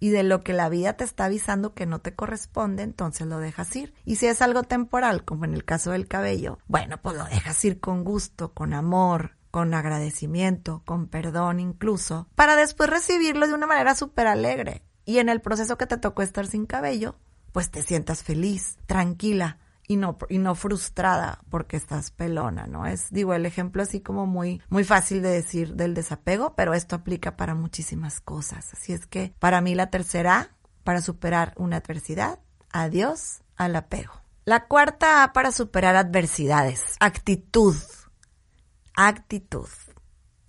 y 0.00 0.10
de 0.10 0.22
lo 0.22 0.42
que 0.42 0.52
la 0.52 0.68
vida 0.68 0.94
te 0.94 1.04
está 1.04 1.26
avisando 1.26 1.74
que 1.74 1.86
no 1.86 2.00
te 2.00 2.14
corresponde, 2.14 2.82
entonces 2.82 3.26
lo 3.26 3.38
dejas 3.38 3.74
ir. 3.76 3.94
Y 4.04 4.16
si 4.16 4.26
es 4.26 4.42
algo 4.42 4.62
temporal, 4.62 5.24
como 5.24 5.44
en 5.44 5.54
el 5.54 5.64
caso 5.64 5.90
del 5.92 6.08
cabello, 6.08 6.58
bueno, 6.66 6.98
pues 7.02 7.16
lo 7.16 7.24
dejas 7.24 7.64
ir 7.64 7.80
con 7.80 8.04
gusto, 8.04 8.52
con 8.52 8.72
amor, 8.72 9.36
con 9.50 9.74
agradecimiento, 9.74 10.82
con 10.84 11.08
perdón 11.08 11.60
incluso, 11.60 12.28
para 12.34 12.56
después 12.56 12.90
recibirlo 12.90 13.46
de 13.46 13.54
una 13.54 13.66
manera 13.66 13.94
súper 13.94 14.26
alegre. 14.26 14.82
Y 15.04 15.18
en 15.18 15.28
el 15.28 15.40
proceso 15.40 15.78
que 15.78 15.86
te 15.86 15.96
tocó 15.96 16.22
estar 16.22 16.46
sin 16.46 16.66
cabello, 16.66 17.16
pues 17.52 17.70
te 17.70 17.82
sientas 17.82 18.22
feliz, 18.22 18.76
tranquila 18.86 19.58
y 19.88 19.96
no, 19.96 20.18
y 20.28 20.38
no 20.38 20.54
frustrada 20.54 21.40
porque 21.48 21.78
estás 21.78 22.10
pelona, 22.10 22.66
¿no? 22.66 22.86
Es, 22.86 23.10
digo, 23.10 23.32
el 23.32 23.46
ejemplo 23.46 23.82
así 23.82 24.00
como 24.00 24.26
muy, 24.26 24.62
muy 24.68 24.84
fácil 24.84 25.22
de 25.22 25.30
decir 25.30 25.74
del 25.74 25.94
desapego, 25.94 26.54
pero 26.54 26.74
esto 26.74 26.94
aplica 26.94 27.36
para 27.36 27.54
muchísimas 27.54 28.20
cosas. 28.20 28.74
Así 28.74 28.92
es 28.92 29.06
que 29.06 29.34
para 29.38 29.62
mí 29.62 29.74
la 29.74 29.90
tercera 29.90 30.50
para 30.84 31.00
superar 31.00 31.54
una 31.56 31.78
adversidad, 31.78 32.38
adiós 32.70 33.40
al 33.56 33.76
apego. 33.76 34.12
La 34.44 34.66
cuarta 34.66 35.24
A 35.24 35.32
para 35.32 35.52
superar 35.52 35.96
adversidades, 35.96 36.96
actitud. 37.00 37.76
Actitud. 38.94 39.68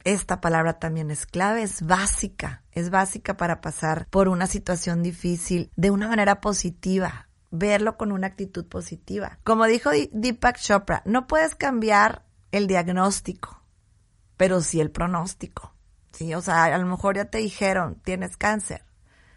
Esta 0.04 0.42
palabra 0.42 0.80
también 0.80 1.12
es 1.12 1.26
clave, 1.26 1.64
es 1.64 1.82
básica, 1.82 2.64
es 2.72 2.90
básica 2.90 3.38
para 3.38 3.62
pasar 3.62 4.08
por 4.10 4.28
una 4.28 4.48
situación 4.48 5.04
difícil 5.04 5.72
de 5.76 5.92
una 5.92 6.08
manera 6.08 6.42
positiva, 6.42 7.29
verlo 7.52 7.98
con 7.98 8.12
una 8.12 8.28
actitud 8.28 8.66
positiva. 8.68 9.40
Como 9.44 9.66
dijo 9.66 9.90
Deepak 10.12 10.60
Chopra, 10.60 11.02
no 11.06 11.28
puedes 11.28 11.56
cambiar 11.56 12.26
el 12.52 12.68
diagnóstico, 12.68 13.64
pero 14.38 14.62
sí 14.62 14.80
el 14.80 14.92
pronóstico. 14.92 15.74
Sí, 16.12 16.34
o 16.34 16.42
sea, 16.42 16.66
a 16.66 16.78
lo 16.78 16.86
mejor 16.86 17.16
ya 17.16 17.26
te 17.26 17.38
dijeron, 17.38 18.02
tienes 18.04 18.38
cáncer, 18.38 18.84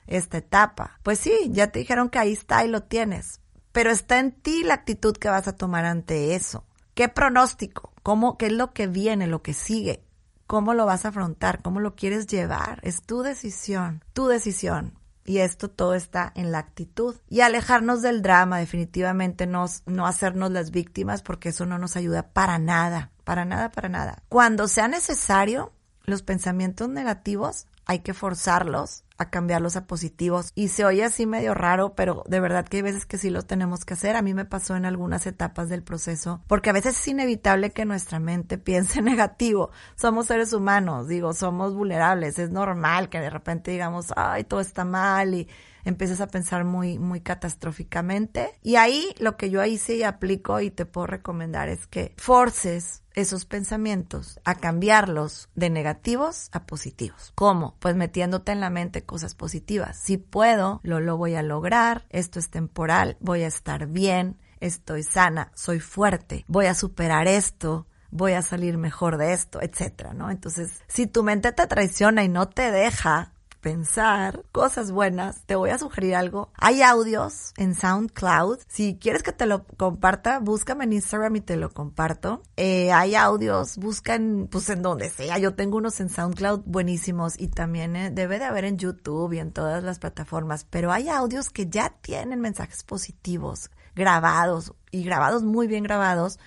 esta 0.07 0.39
etapa. 0.39 0.99
Pues 1.03 1.19
sí, 1.19 1.33
ya 1.51 1.69
te 1.69 1.81
dijeron 1.81 2.09
que 2.09 2.19
ahí 2.19 2.33
está 2.33 2.65
y 2.65 2.69
lo 2.69 2.83
tienes, 2.83 3.41
pero 3.73 3.91
está 3.91 4.19
en 4.19 4.33
ti 4.33 4.65
la 4.65 4.75
actitud 4.75 5.17
que 5.17 5.29
vas 5.29 5.49
a 5.49 5.57
tomar 5.57 5.85
ante 5.85 6.35
eso. 6.35 6.65
¿Qué 6.95 7.09
pronóstico? 7.09 7.93
¿Cómo, 8.03 8.37
qué 8.37 8.47
es 8.47 8.53
lo 8.53 8.73
que 8.73 8.87
viene, 8.87 9.27
lo 9.27 9.43
que 9.43 9.55
sigue? 9.55 10.05
cómo 10.53 10.75
lo 10.75 10.85
vas 10.85 11.07
a 11.07 11.09
afrontar, 11.09 11.63
cómo 11.63 11.81
lo 11.81 11.95
quieres 11.95 12.27
llevar. 12.27 12.79
Es 12.83 13.01
tu 13.01 13.23
decisión, 13.23 14.05
tu 14.13 14.27
decisión. 14.27 14.99
Y 15.25 15.39
esto 15.39 15.71
todo 15.71 15.95
está 15.95 16.33
en 16.35 16.53
la 16.53 16.59
actitud. 16.59 17.17
Y 17.29 17.41
alejarnos 17.41 18.03
del 18.03 18.23
drama, 18.23 18.59
definitivamente 18.59 19.47
no, 19.47 19.67
no 19.87 20.07
hacernos 20.07 20.51
las 20.51 20.71
víctimas 20.71 21.23
porque 21.23 21.51
eso 21.51 21.67
no 21.67 21.79
nos 21.79 21.97
ayuda 21.97 22.29
para 22.33 22.59
nada, 22.59 23.11
para 23.25 23.45
nada, 23.45 23.71
para 23.71 23.89
nada. 23.89 24.23
Cuando 24.29 24.69
sea 24.69 24.89
necesario, 24.89 25.73
los 26.05 26.23
pensamientos 26.23 26.89
negativos 26.89 27.67
hay 27.85 28.01
que 28.01 28.15
forzarlos 28.15 29.05
a 29.23 29.31
cambiarlos 29.31 29.77
a 29.77 29.87
positivos. 29.87 30.53
Y 30.55 30.69
se 30.69 30.85
oye 30.85 31.05
así 31.05 31.27
medio 31.27 31.55
raro, 31.55 31.95
pero 31.95 32.25
de 32.29 32.41
verdad 32.41 32.67
que 32.67 32.79
hay 32.79 32.83
veces 32.83 33.07
que 33.07 33.19
sí 33.19 33.31
lo 33.31 33.43
tenemos 33.43 33.85
que 33.85 33.95
hacer. 33.95 34.17
A 34.17 34.23
mí 34.23 34.35
me 34.35 34.45
pasó 34.45 34.77
en 34.77 34.85
algunas 34.85 35.27
etapas 35.27 35.69
del 35.69 35.83
proceso, 35.83 36.43
porque 36.47 36.71
a 36.71 36.75
veces 36.75 36.99
es 36.99 37.09
inevitable 37.09 37.71
que 37.71 37.85
nuestra 37.85 38.19
mente 38.19 38.59
piense 38.59 39.03
negativo. 39.03 39.71
Somos 39.97 40.27
seres 40.27 40.53
humanos, 40.53 41.09
digo, 41.09 41.33
somos 41.33 41.75
vulnerables. 41.75 42.39
Es 42.39 42.51
normal 42.51 43.09
que 43.09 43.21
de 43.21 43.31
repente 43.31 43.71
digamos, 43.71 44.13
ay, 44.17 44.45
todo 44.45 44.61
está 44.61 44.85
mal 44.85 45.35
y 45.35 45.49
empiezas 45.85 46.21
a 46.21 46.29
pensar 46.29 46.65
muy, 46.65 46.99
muy 46.99 47.21
catastróficamente. 47.21 48.59
Y 48.63 48.77
ahí 48.77 49.15
lo 49.19 49.37
que 49.37 49.51
yo 49.51 49.65
hice 49.65 49.97
y 49.97 50.03
aplico 50.03 50.61
y 50.61 50.71
te 50.71 50.87
puedo 50.87 51.07
recomendar 51.07 51.69
es 51.69 51.87
que 51.87 52.15
forces 52.17 53.03
esos 53.15 53.45
pensamientos 53.45 54.41
a 54.45 54.55
cambiarlos 54.55 55.49
de 55.55 55.71
negativos 55.71 56.49
a 56.53 56.65
positivos. 56.65 57.33
¿Cómo? 57.35 57.77
Pues 57.79 57.95
metiéndote 57.95 58.53
en 58.53 58.61
la 58.61 58.71
mente 58.71 59.05
cosas 59.05 59.35
positivas. 59.35 59.99
Si 59.99 60.17
puedo, 60.17 60.81
lo, 60.83 61.01
lo 61.01 61.17
voy 61.17 61.35
a 61.35 61.43
lograr, 61.43 62.07
esto 62.11 62.39
es 62.39 62.51
temporal, 62.51 63.17
voy 63.21 63.43
a 63.43 63.49
estar 63.49 63.87
bien, 63.87 64.39
estoy 64.61 65.03
sana, 65.03 65.53
soy 65.55 65.81
fuerte, 65.81 66.45
voy 66.49 66.67
a 66.67 66.75
superar 66.75 67.29
esto, 67.29 67.87
voy 68.11 68.33
a 68.33 68.43
salir 68.43 68.79
mejor 68.79 69.17
de 69.17 69.33
esto, 69.33 69.61
etcétera, 69.61 70.15
¿no? 70.15 70.31
Entonces, 70.31 70.83
si 70.87 71.07
tu 71.07 71.23
mente 71.23 71.51
te 71.53 71.67
traiciona 71.67 72.23
y 72.23 72.29
no 72.29 72.49
te 72.49 72.71
deja 72.71 73.32
pensar 73.63 74.45
cosas 74.53 74.91
buenas, 74.91 75.43
te 75.47 75.55
voy 75.55 75.71
a 75.71 75.79
sugerir 75.79 76.17
algo. 76.17 76.51
Hay 76.57 76.83
audios 76.83 77.55
en 77.57 77.75
SoundCloud. 77.75 78.59
Si 78.69 78.99
quieres 78.99 79.23
que 79.23 79.33
te 79.33 79.47
lo 79.47 79.65
comparta, 79.65 80.41
búscame 80.41 80.85
en 80.85 80.95
Instagram 80.95 81.37
y 81.37 81.41
te 81.41 81.57
lo 81.57 81.71
comparto. 81.71 82.43
Eh, 82.57 82.93
hay 82.93 83.15
audios, 83.15 83.79
busca 83.79 84.17
en, 84.17 84.49
pues 84.49 84.69
en 84.69 84.83
donde 84.83 85.09
sea. 85.09 85.39
Yo 85.39 85.55
tengo 85.55 85.79
unos 85.79 86.01
en 86.01 86.11
SoundCloud 86.11 86.63
buenísimos 86.67 87.41
y 87.41 87.49
también 87.49 87.97
eh, 87.97 88.11
debe 88.11 88.39
de 88.39 88.45
haber 88.45 88.65
en 88.65 88.77
YouTube 88.77 89.33
y 89.33 89.39
en 89.39 89.53
todas 89.53 89.83
las 89.83 90.01
plataformas. 90.01 90.67
Pero 90.69 90.93
hay 90.93 91.09
audios 91.09 91.49
que 91.49 91.69
ya 91.69 91.91
tienen 92.03 92.41
mensajes 92.41 92.83
positivos 92.83 93.71
grabados 93.95 94.75
y 94.91 95.05
grabados 95.05 95.45
muy 95.45 95.69
bien 95.69 95.85
grabados 95.85 96.39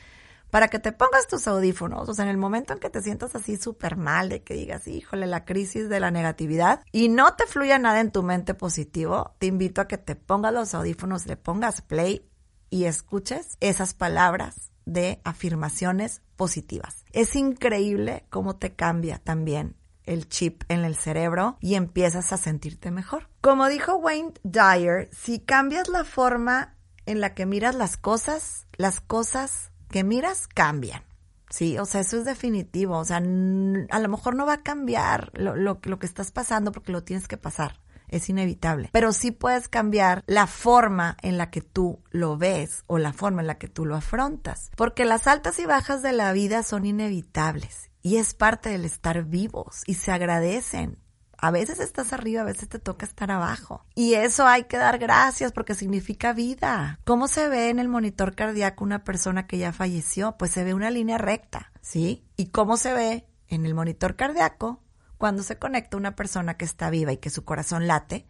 para 0.55 0.69
que 0.69 0.79
te 0.79 0.93
pongas 0.93 1.27
tus 1.27 1.49
audífonos, 1.49 2.07
o 2.07 2.13
sea, 2.13 2.23
en 2.23 2.31
el 2.31 2.37
momento 2.37 2.71
en 2.71 2.79
que 2.79 2.89
te 2.89 3.01
sientas 3.01 3.35
así 3.35 3.57
súper 3.57 3.97
mal, 3.97 4.29
de 4.29 4.41
que 4.41 4.53
digas, 4.53 4.87
híjole, 4.87 5.27
la 5.27 5.43
crisis 5.43 5.89
de 5.89 5.99
la 5.99 6.11
negatividad, 6.11 6.79
y 6.93 7.09
no 7.09 7.33
te 7.33 7.45
fluya 7.45 7.77
nada 7.77 7.99
en 7.99 8.09
tu 8.09 8.23
mente 8.23 8.53
positivo, 8.53 9.35
te 9.37 9.47
invito 9.47 9.81
a 9.81 9.89
que 9.89 9.97
te 9.97 10.15
pongas 10.15 10.53
los 10.53 10.73
audífonos, 10.73 11.25
le 11.25 11.35
pongas 11.35 11.81
play 11.81 12.25
y 12.69 12.85
escuches 12.85 13.57
esas 13.59 13.93
palabras 13.93 14.71
de 14.85 15.19
afirmaciones 15.25 16.21
positivas. 16.37 17.03
Es 17.11 17.35
increíble 17.35 18.23
cómo 18.29 18.55
te 18.55 18.75
cambia 18.75 19.17
también 19.17 19.75
el 20.05 20.29
chip 20.29 20.63
en 20.69 20.85
el 20.85 20.95
cerebro 20.95 21.57
y 21.59 21.75
empiezas 21.75 22.31
a 22.31 22.37
sentirte 22.37 22.91
mejor. 22.91 23.27
Como 23.41 23.67
dijo 23.67 23.97
Wayne 23.97 24.31
Dyer, 24.43 25.09
si 25.11 25.39
cambias 25.39 25.89
la 25.89 26.05
forma 26.05 26.77
en 27.05 27.19
la 27.19 27.33
que 27.33 27.45
miras 27.45 27.75
las 27.75 27.97
cosas, 27.97 28.67
las 28.77 29.01
cosas 29.01 29.73
que 29.89 30.03
miras 30.03 30.47
cambian. 30.47 31.03
Sí, 31.49 31.77
o 31.77 31.85
sea, 31.85 32.01
eso 32.01 32.17
es 32.17 32.25
definitivo. 32.25 32.97
O 32.97 33.05
sea, 33.05 33.17
a 33.17 33.99
lo 33.99 34.09
mejor 34.09 34.35
no 34.35 34.45
va 34.45 34.53
a 34.53 34.63
cambiar 34.63 35.31
lo, 35.35 35.55
lo, 35.55 35.79
lo, 35.83 35.99
que 35.99 36.05
estás 36.05 36.31
pasando 36.31 36.71
porque 36.71 36.91
lo 36.91 37.03
tienes 37.03 37.27
que 37.27 37.37
pasar. 37.37 37.79
Es 38.07 38.29
inevitable. 38.29 38.89
Pero 38.91 39.13
sí 39.13 39.31
puedes 39.31 39.67
cambiar 39.67 40.23
la 40.27 40.47
forma 40.47 41.17
en 41.21 41.37
la 41.37 41.49
que 41.49 41.61
tú 41.61 42.03
lo 42.11 42.37
ves 42.37 42.83
o 42.87 42.97
la 42.97 43.13
forma 43.13 43.41
en 43.41 43.47
la 43.47 43.57
que 43.57 43.67
tú 43.67 43.85
lo 43.85 43.95
afrontas. 43.95 44.71
Porque 44.75 45.05
las 45.05 45.27
altas 45.27 45.59
y 45.59 45.65
bajas 45.65 46.01
de 46.01 46.13
la 46.13 46.31
vida 46.33 46.61
son 46.63 46.85
inevitables 46.85 47.89
y 48.01 48.17
es 48.17 48.35
parte 48.35 48.69
del 48.69 48.85
estar 48.85 49.23
vivos 49.23 49.81
y 49.87 49.95
se 49.95 50.11
agradecen. 50.11 50.99
A 51.37 51.51
veces 51.51 51.79
estás 51.79 52.13
arriba, 52.13 52.41
a 52.41 52.45
veces 52.45 52.69
te 52.69 52.79
toca 52.79 53.05
estar 53.05 53.31
abajo. 53.31 53.85
Y 53.95 54.13
eso 54.13 54.45
hay 54.47 54.65
que 54.65 54.77
dar 54.77 54.97
gracias 54.97 55.51
porque 55.51 55.75
significa 55.75 56.33
vida. 56.33 56.99
¿Cómo 57.05 57.27
se 57.27 57.47
ve 57.49 57.69
en 57.69 57.79
el 57.79 57.87
monitor 57.87 58.35
cardíaco 58.35 58.83
una 58.83 59.03
persona 59.03 59.47
que 59.47 59.57
ya 59.57 59.73
falleció? 59.73 60.37
Pues 60.37 60.51
se 60.51 60.63
ve 60.63 60.73
una 60.73 60.89
línea 60.89 61.17
recta, 61.17 61.71
¿sí? 61.81 62.23
¿Y 62.37 62.47
cómo 62.47 62.77
se 62.77 62.93
ve 62.93 63.27
en 63.47 63.65
el 63.65 63.73
monitor 63.73 64.15
cardíaco 64.15 64.81
cuando 65.17 65.43
se 65.43 65.57
conecta 65.57 65.97
una 65.97 66.15
persona 66.15 66.55
que 66.55 66.65
está 66.65 66.89
viva 66.89 67.11
y 67.11 67.17
que 67.17 67.29
su 67.29 67.45
corazón 67.45 67.87
late? 67.87 68.27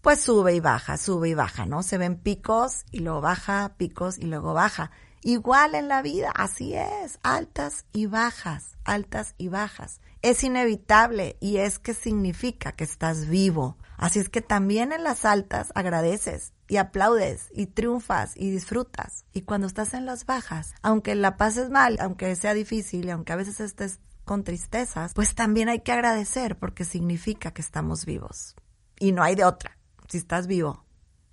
Pues 0.00 0.20
sube 0.20 0.54
y 0.54 0.60
baja, 0.60 0.96
sube 0.96 1.28
y 1.28 1.34
baja, 1.34 1.66
¿no? 1.66 1.82
Se 1.82 1.98
ven 1.98 2.16
picos 2.16 2.84
y 2.90 3.00
luego 3.00 3.20
baja, 3.20 3.74
picos 3.76 4.16
y 4.18 4.26
luego 4.26 4.54
baja. 4.54 4.90
Igual 5.22 5.74
en 5.74 5.88
la 5.88 6.02
vida, 6.02 6.30
así 6.34 6.74
es, 6.74 7.18
altas 7.22 7.86
y 7.92 8.06
bajas, 8.06 8.76
altas 8.84 9.34
y 9.38 9.48
bajas 9.48 10.00
es 10.22 10.42
inevitable 10.42 11.36
y 11.40 11.58
es 11.58 11.78
que 11.78 11.94
significa 11.94 12.72
que 12.72 12.84
estás 12.84 13.28
vivo. 13.28 13.76
Así 13.96 14.18
es 14.18 14.28
que 14.28 14.42
también 14.42 14.92
en 14.92 15.04
las 15.04 15.24
altas 15.24 15.72
agradeces 15.74 16.52
y 16.68 16.76
aplaudes 16.76 17.48
y 17.52 17.66
triunfas 17.66 18.32
y 18.36 18.50
disfrutas. 18.50 19.24
Y 19.32 19.42
cuando 19.42 19.66
estás 19.66 19.94
en 19.94 20.06
las 20.06 20.26
bajas, 20.26 20.74
aunque 20.82 21.14
la 21.14 21.36
pases 21.36 21.70
mal, 21.70 21.98
aunque 22.00 22.34
sea 22.36 22.54
difícil 22.54 23.06
y 23.06 23.10
aunque 23.10 23.32
a 23.32 23.36
veces 23.36 23.60
estés 23.60 24.00
con 24.24 24.44
tristezas, 24.44 25.14
pues 25.14 25.34
también 25.34 25.68
hay 25.68 25.80
que 25.80 25.92
agradecer 25.92 26.58
porque 26.58 26.84
significa 26.84 27.52
que 27.52 27.62
estamos 27.62 28.04
vivos. 28.04 28.56
Y 28.98 29.12
no 29.12 29.22
hay 29.22 29.34
de 29.34 29.44
otra. 29.44 29.78
Si 30.08 30.18
estás 30.18 30.46
vivo, 30.46 30.84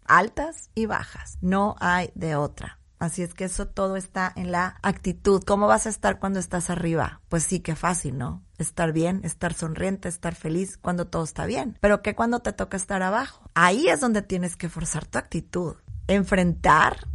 altas 0.06 0.70
y 0.76 0.86
bajas, 0.86 1.38
no 1.42 1.76
hay 1.80 2.12
de 2.16 2.36
otra. 2.36 2.80
Así 3.06 3.22
es 3.22 3.34
que 3.34 3.46
eso 3.46 3.68
todo 3.68 3.96
está 3.96 4.34
en 4.36 4.52
la 4.52 4.78
actitud. 4.82 5.44
¿Cómo 5.44 5.68
vas 5.68 5.86
a 5.86 5.90
estar 5.90 6.20
cuando 6.20 6.40
estás 6.40 6.70
arriba? 6.70 7.22
Pues 7.30 7.44
sí, 7.44 7.60
qué 7.60 7.76
fácil, 7.76 8.18
¿no? 8.18 8.44
Estar 8.58 8.92
bien, 8.94 9.22
estar 9.24 9.54
sonriente, 9.54 10.10
estar 10.10 10.34
feliz 10.34 10.78
cuando 10.78 11.08
todo 11.08 11.24
está 11.24 11.46
bien. 11.46 11.78
Pero 11.82 12.02
¿qué 12.02 12.16
cuando 12.16 12.40
te 12.40 12.52
toca 12.52 12.78
estar 12.78 13.04
abajo? 13.04 13.50
Ahí 13.54 13.88
es 13.88 14.00
donde 14.02 14.22
tienes 14.22 14.56
que 14.56 14.70
forzar 14.70 15.06
tu 15.06 15.20
actitud. 15.20 15.76
Enfrentar 16.08 17.08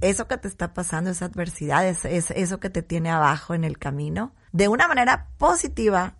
eso 0.00 0.28
que 0.28 0.38
te 0.38 0.48
está 0.48 0.74
pasando, 0.74 1.10
esa 1.10 1.26
adversidad, 1.26 1.86
es, 1.86 2.04
eso 2.04 2.60
que 2.60 2.70
te 2.70 2.82
tiene 2.82 3.10
abajo 3.10 3.54
en 3.54 3.64
el 3.64 3.78
camino, 3.78 4.34
de 4.52 4.68
una 4.68 4.88
manera 4.88 5.28
positiva, 5.38 6.16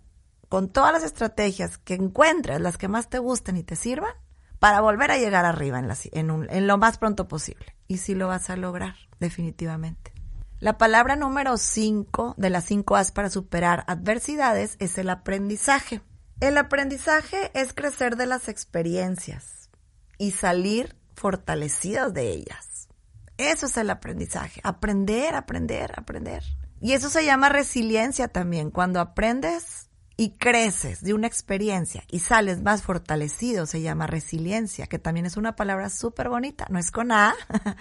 con 0.49 0.69
todas 0.69 0.91
las 0.91 1.03
estrategias 1.03 1.77
que 1.77 1.93
encuentres, 1.93 2.59
las 2.59 2.77
que 2.77 2.87
más 2.87 3.09
te 3.09 3.19
gusten 3.19 3.57
y 3.57 3.63
te 3.63 3.75
sirvan, 3.75 4.13
para 4.59 4.81
volver 4.81 5.11
a 5.11 5.17
llegar 5.17 5.45
arriba 5.45 5.79
en, 5.79 6.67
lo 6.67 6.77
más 6.77 6.97
pronto 6.97 7.27
posible. 7.27 7.65
Y 7.87 7.97
sí 7.97 8.13
lo 8.13 8.27
vas 8.27 8.49
a 8.49 8.57
lograr, 8.57 8.95
definitivamente. 9.19 10.13
La 10.59 10.77
palabra 10.77 11.15
número 11.15 11.57
5 11.57 12.35
de 12.37 12.49
las 12.49 12.65
5 12.65 12.95
As 12.97 13.11
para 13.11 13.29
superar 13.29 13.85
adversidades 13.87 14.75
es 14.79 14.97
el 14.97 15.09
aprendizaje. 15.09 16.01
El 16.41 16.57
aprendizaje 16.57 17.51
es 17.53 17.73
crecer 17.73 18.17
de 18.17 18.25
las 18.25 18.49
experiencias 18.49 19.69
y 20.17 20.31
salir 20.31 20.97
fortalecidos 21.15 22.13
de 22.13 22.29
ellas. 22.29 22.89
Eso 23.37 23.67
es 23.67 23.77
el 23.77 23.89
aprendizaje. 23.89 24.59
Aprender, 24.65 25.33
aprender, 25.35 25.93
aprender. 25.95 26.43
Y 26.81 26.93
eso 26.93 27.09
se 27.09 27.25
llama 27.25 27.47
resiliencia 27.47 28.27
también. 28.27 28.69
Cuando 28.69 28.99
aprendes 28.99 29.88
y 30.19 30.31
creces 30.31 31.01
de 31.01 31.13
una 31.13 31.27
experiencia 31.27 32.03
y 32.11 32.19
sales 32.19 32.61
más 32.61 32.81
fortalecido, 32.81 33.65
se 33.65 33.81
llama 33.81 34.05
resiliencia, 34.05 34.85
que 34.85 34.99
también 34.99 35.25
es 35.25 35.37
una 35.37 35.55
palabra 35.55 35.89
súper 35.89 36.27
bonita. 36.27 36.65
No 36.69 36.77
es 36.77 36.91
con 36.91 37.13
A, 37.13 37.33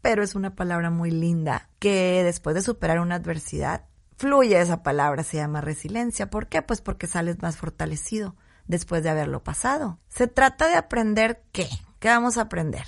pero 0.00 0.22
es 0.22 0.36
una 0.36 0.54
palabra 0.54 0.90
muy 0.90 1.10
linda 1.10 1.68
que 1.80 2.22
después 2.22 2.54
de 2.54 2.62
superar 2.62 3.00
una 3.00 3.16
adversidad, 3.16 3.86
fluye 4.16 4.60
esa 4.60 4.84
palabra, 4.84 5.24
se 5.24 5.38
llama 5.38 5.60
resiliencia. 5.60 6.30
¿Por 6.30 6.46
qué? 6.46 6.62
Pues 6.62 6.82
porque 6.82 7.08
sales 7.08 7.42
más 7.42 7.56
fortalecido 7.56 8.36
después 8.68 9.02
de 9.02 9.10
haberlo 9.10 9.42
pasado. 9.42 9.98
Se 10.08 10.28
trata 10.28 10.68
de 10.68 10.76
aprender 10.76 11.42
qué. 11.50 11.68
¿Qué 11.98 12.06
vamos 12.06 12.38
a 12.38 12.42
aprender? 12.42 12.86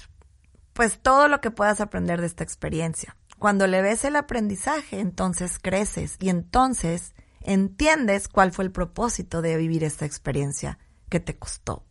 Pues 0.72 1.00
todo 1.00 1.26
lo 1.26 1.40
que 1.40 1.50
puedas 1.50 1.80
aprender 1.80 2.20
de 2.20 2.28
esta 2.28 2.44
experiencia. 2.44 3.16
Cuando 3.40 3.66
le 3.66 3.82
ves 3.82 4.04
el 4.04 4.14
aprendizaje, 4.14 5.00
entonces 5.00 5.58
creces 5.60 6.16
y 6.20 6.28
entonces 6.28 7.12
entiendes 7.44 8.28
cuál 8.28 8.52
fue 8.52 8.64
el 8.64 8.72
propósito 8.72 9.42
de 9.42 9.56
vivir 9.56 9.84
esta 9.84 10.06
experiencia 10.06 10.78
que 11.08 11.20
te 11.20 11.38
costó, 11.38 11.84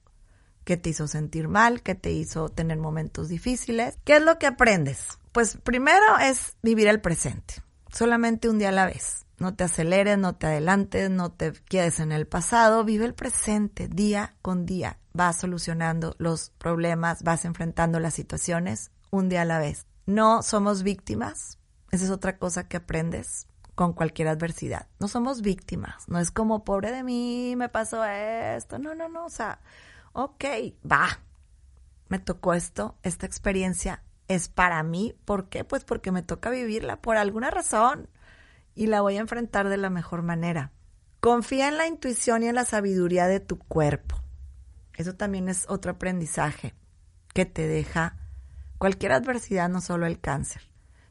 que 0.63 0.77
te 0.77 0.89
hizo 0.89 1.07
sentir 1.07 1.47
mal, 1.47 1.81
que 1.81 1.95
te 1.95 2.11
hizo 2.11 2.49
tener 2.49 2.77
momentos 2.77 3.29
difíciles. 3.29 3.97
¿Qué 4.03 4.17
es 4.17 4.21
lo 4.21 4.39
que 4.39 4.47
aprendes? 4.47 5.19
Pues 5.31 5.57
primero 5.63 6.17
es 6.19 6.57
vivir 6.61 6.87
el 6.87 7.01
presente, 7.01 7.55
solamente 7.91 8.49
un 8.49 8.59
día 8.59 8.69
a 8.69 8.73
la 8.73 8.85
vez. 8.85 9.25
No 9.37 9.55
te 9.55 9.63
aceleres, 9.63 10.17
no 10.19 10.35
te 10.35 10.47
adelantes, 10.47 11.09
no 11.09 11.31
te 11.31 11.53
quedes 11.53 11.99
en 11.99 12.11
el 12.11 12.27
pasado, 12.27 12.83
vive 12.83 13.05
el 13.05 13.15
presente 13.15 13.87
día 13.87 14.35
con 14.43 14.67
día. 14.67 14.99
Vas 15.13 15.37
solucionando 15.37 16.15
los 16.19 16.51
problemas, 16.57 17.23
vas 17.23 17.45
enfrentando 17.45 17.99
las 17.99 18.13
situaciones 18.13 18.91
un 19.09 19.29
día 19.29 19.41
a 19.41 19.45
la 19.45 19.57
vez. 19.57 19.87
No 20.05 20.43
somos 20.43 20.83
víctimas, 20.83 21.57
esa 21.91 22.05
es 22.05 22.11
otra 22.11 22.37
cosa 22.37 22.67
que 22.67 22.77
aprendes 22.77 23.47
con 23.75 23.93
cualquier 23.93 24.27
adversidad. 24.27 24.87
No 24.99 25.07
somos 25.07 25.41
víctimas, 25.41 26.07
no 26.07 26.19
es 26.19 26.31
como 26.31 26.63
pobre 26.63 26.91
de 26.91 27.03
mí, 27.03 27.55
me 27.57 27.69
pasó 27.69 28.03
esto, 28.03 28.79
no, 28.79 28.95
no, 28.95 29.09
no, 29.09 29.25
o 29.25 29.29
sea, 29.29 29.59
ok, 30.13 30.45
va, 30.89 31.19
me 32.09 32.19
tocó 32.19 32.53
esto, 32.53 32.97
esta 33.03 33.25
experiencia 33.25 34.03
es 34.27 34.49
para 34.49 34.81
mí, 34.83 35.15
¿por 35.25 35.49
qué? 35.49 35.63
Pues 35.63 35.83
porque 35.83 36.11
me 36.11 36.23
toca 36.23 36.49
vivirla 36.49 37.01
por 37.01 37.17
alguna 37.17 37.51
razón 37.51 38.09
y 38.75 38.87
la 38.87 39.01
voy 39.01 39.17
a 39.17 39.21
enfrentar 39.21 39.69
de 39.69 39.77
la 39.77 39.89
mejor 39.89 40.21
manera. 40.21 40.71
Confía 41.19 41.67
en 41.67 41.77
la 41.77 41.87
intuición 41.87 42.43
y 42.43 42.47
en 42.47 42.55
la 42.55 42.65
sabiduría 42.65 43.27
de 43.27 43.39
tu 43.39 43.59
cuerpo. 43.59 44.21
Eso 44.95 45.13
también 45.15 45.49
es 45.49 45.65
otro 45.69 45.91
aprendizaje 45.91 46.73
que 47.33 47.45
te 47.45 47.67
deja 47.67 48.17
cualquier 48.77 49.11
adversidad, 49.11 49.69
no 49.69 49.81
solo 49.81 50.05
el 50.05 50.19
cáncer. 50.19 50.63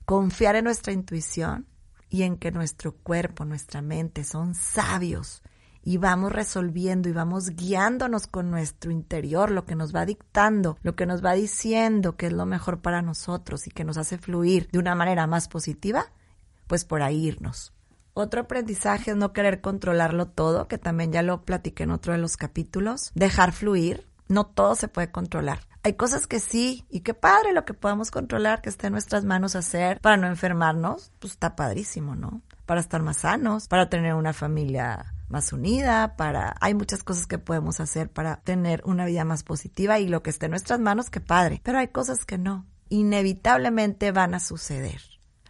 Confiar 0.05 0.57
en 0.57 0.65
nuestra 0.65 0.93
intuición 0.93 1.67
y 2.11 2.25
en 2.25 2.37
que 2.37 2.51
nuestro 2.51 2.93
cuerpo, 2.93 3.45
nuestra 3.45 3.81
mente 3.81 4.25
son 4.25 4.55
sabios 4.55 5.43
y 5.83 5.97
vamos 5.97 6.33
resolviendo 6.33 7.09
y 7.09 7.13
vamos 7.13 7.51
guiándonos 7.51 8.27
con 8.27 8.51
nuestro 8.51 8.91
interior, 8.91 9.51
lo 9.51 9.65
que 9.65 9.77
nos 9.77 9.95
va 9.95 10.05
dictando, 10.05 10.77
lo 10.83 10.95
que 10.95 11.07
nos 11.07 11.25
va 11.25 11.33
diciendo 11.33 12.17
que 12.17 12.27
es 12.27 12.33
lo 12.33 12.45
mejor 12.45 12.81
para 12.81 13.01
nosotros 13.01 13.67
y 13.67 13.71
que 13.71 13.85
nos 13.85 13.97
hace 13.97 14.19
fluir 14.19 14.69
de 14.73 14.79
una 14.79 14.95
manera 14.95 15.27
más 15.27 15.49
positiva, 15.49 16.05
pues 16.67 16.85
por 16.85 17.03
ahí 17.03 17.27
irnos. 17.27 17.73
Otro 18.13 18.43
aprendizaje 18.43 19.13
es 19.13 19.17
no 19.17 19.33
querer 19.33 19.61
controlarlo 19.61 20.27
todo, 20.27 20.69
que 20.69 20.79
también 20.79 21.13
ya 21.13 21.23
lo 21.23 21.45
platiqué 21.45 21.85
en 21.85 21.93
otro 21.93 22.13
de 22.13 22.19
los 22.19 22.37
capítulos. 22.37 23.13
Dejar 23.15 23.53
fluir. 23.53 24.07
No 24.29 24.47
todo 24.47 24.75
se 24.75 24.89
puede 24.89 25.11
controlar. 25.11 25.61
Hay 25.83 25.95
cosas 25.95 26.27
que 26.27 26.41
sí, 26.41 26.85
y 26.91 27.01
qué 27.01 27.15
padre 27.15 27.53
lo 27.55 27.65
que 27.65 27.73
podamos 27.73 28.11
controlar, 28.11 28.61
que 28.61 28.69
esté 28.69 28.89
en 28.89 28.93
nuestras 28.93 29.25
manos 29.25 29.57
hacer 29.57 29.99
para 30.01 30.19
no 30.19 30.27
enfermarnos, 30.27 31.11
pues 31.19 31.33
está 31.33 31.57
padrísimo, 31.57 32.15
¿no? 32.17 32.43
Para 32.67 32.81
estar 32.81 33.03
más 33.03 33.19
sanos, 33.19 33.67
para 33.67 33.89
tener 33.89 34.15
una 34.15 34.35
familia 34.35 35.15
más 35.29 35.53
unida, 35.53 36.17
para... 36.17 36.55
Hay 36.61 36.75
muchas 36.75 37.03
cosas 37.03 37.27
que 37.27 37.39
podemos 37.39 37.81
hacer 37.81 38.11
para 38.11 38.41
tener 38.43 38.83
una 38.85 39.07
vida 39.07 39.25
más 39.25 39.43
positiva 39.43 39.99
y 39.99 40.07
lo 40.07 40.23
que 40.23 40.31
esté 40.31 40.47
en 40.47 40.51
nuestras 40.51 40.81
manos, 40.81 41.09
qué 41.09 41.21
padre. 41.21 41.61
Pero 41.65 41.79
hay 41.79 41.89
cosas 41.89 42.27
que 42.27 42.37
no. 42.37 42.67
Inevitablemente 42.91 44.13
van 44.13 44.35
a 44.35 44.41
suceder. 44.41 45.01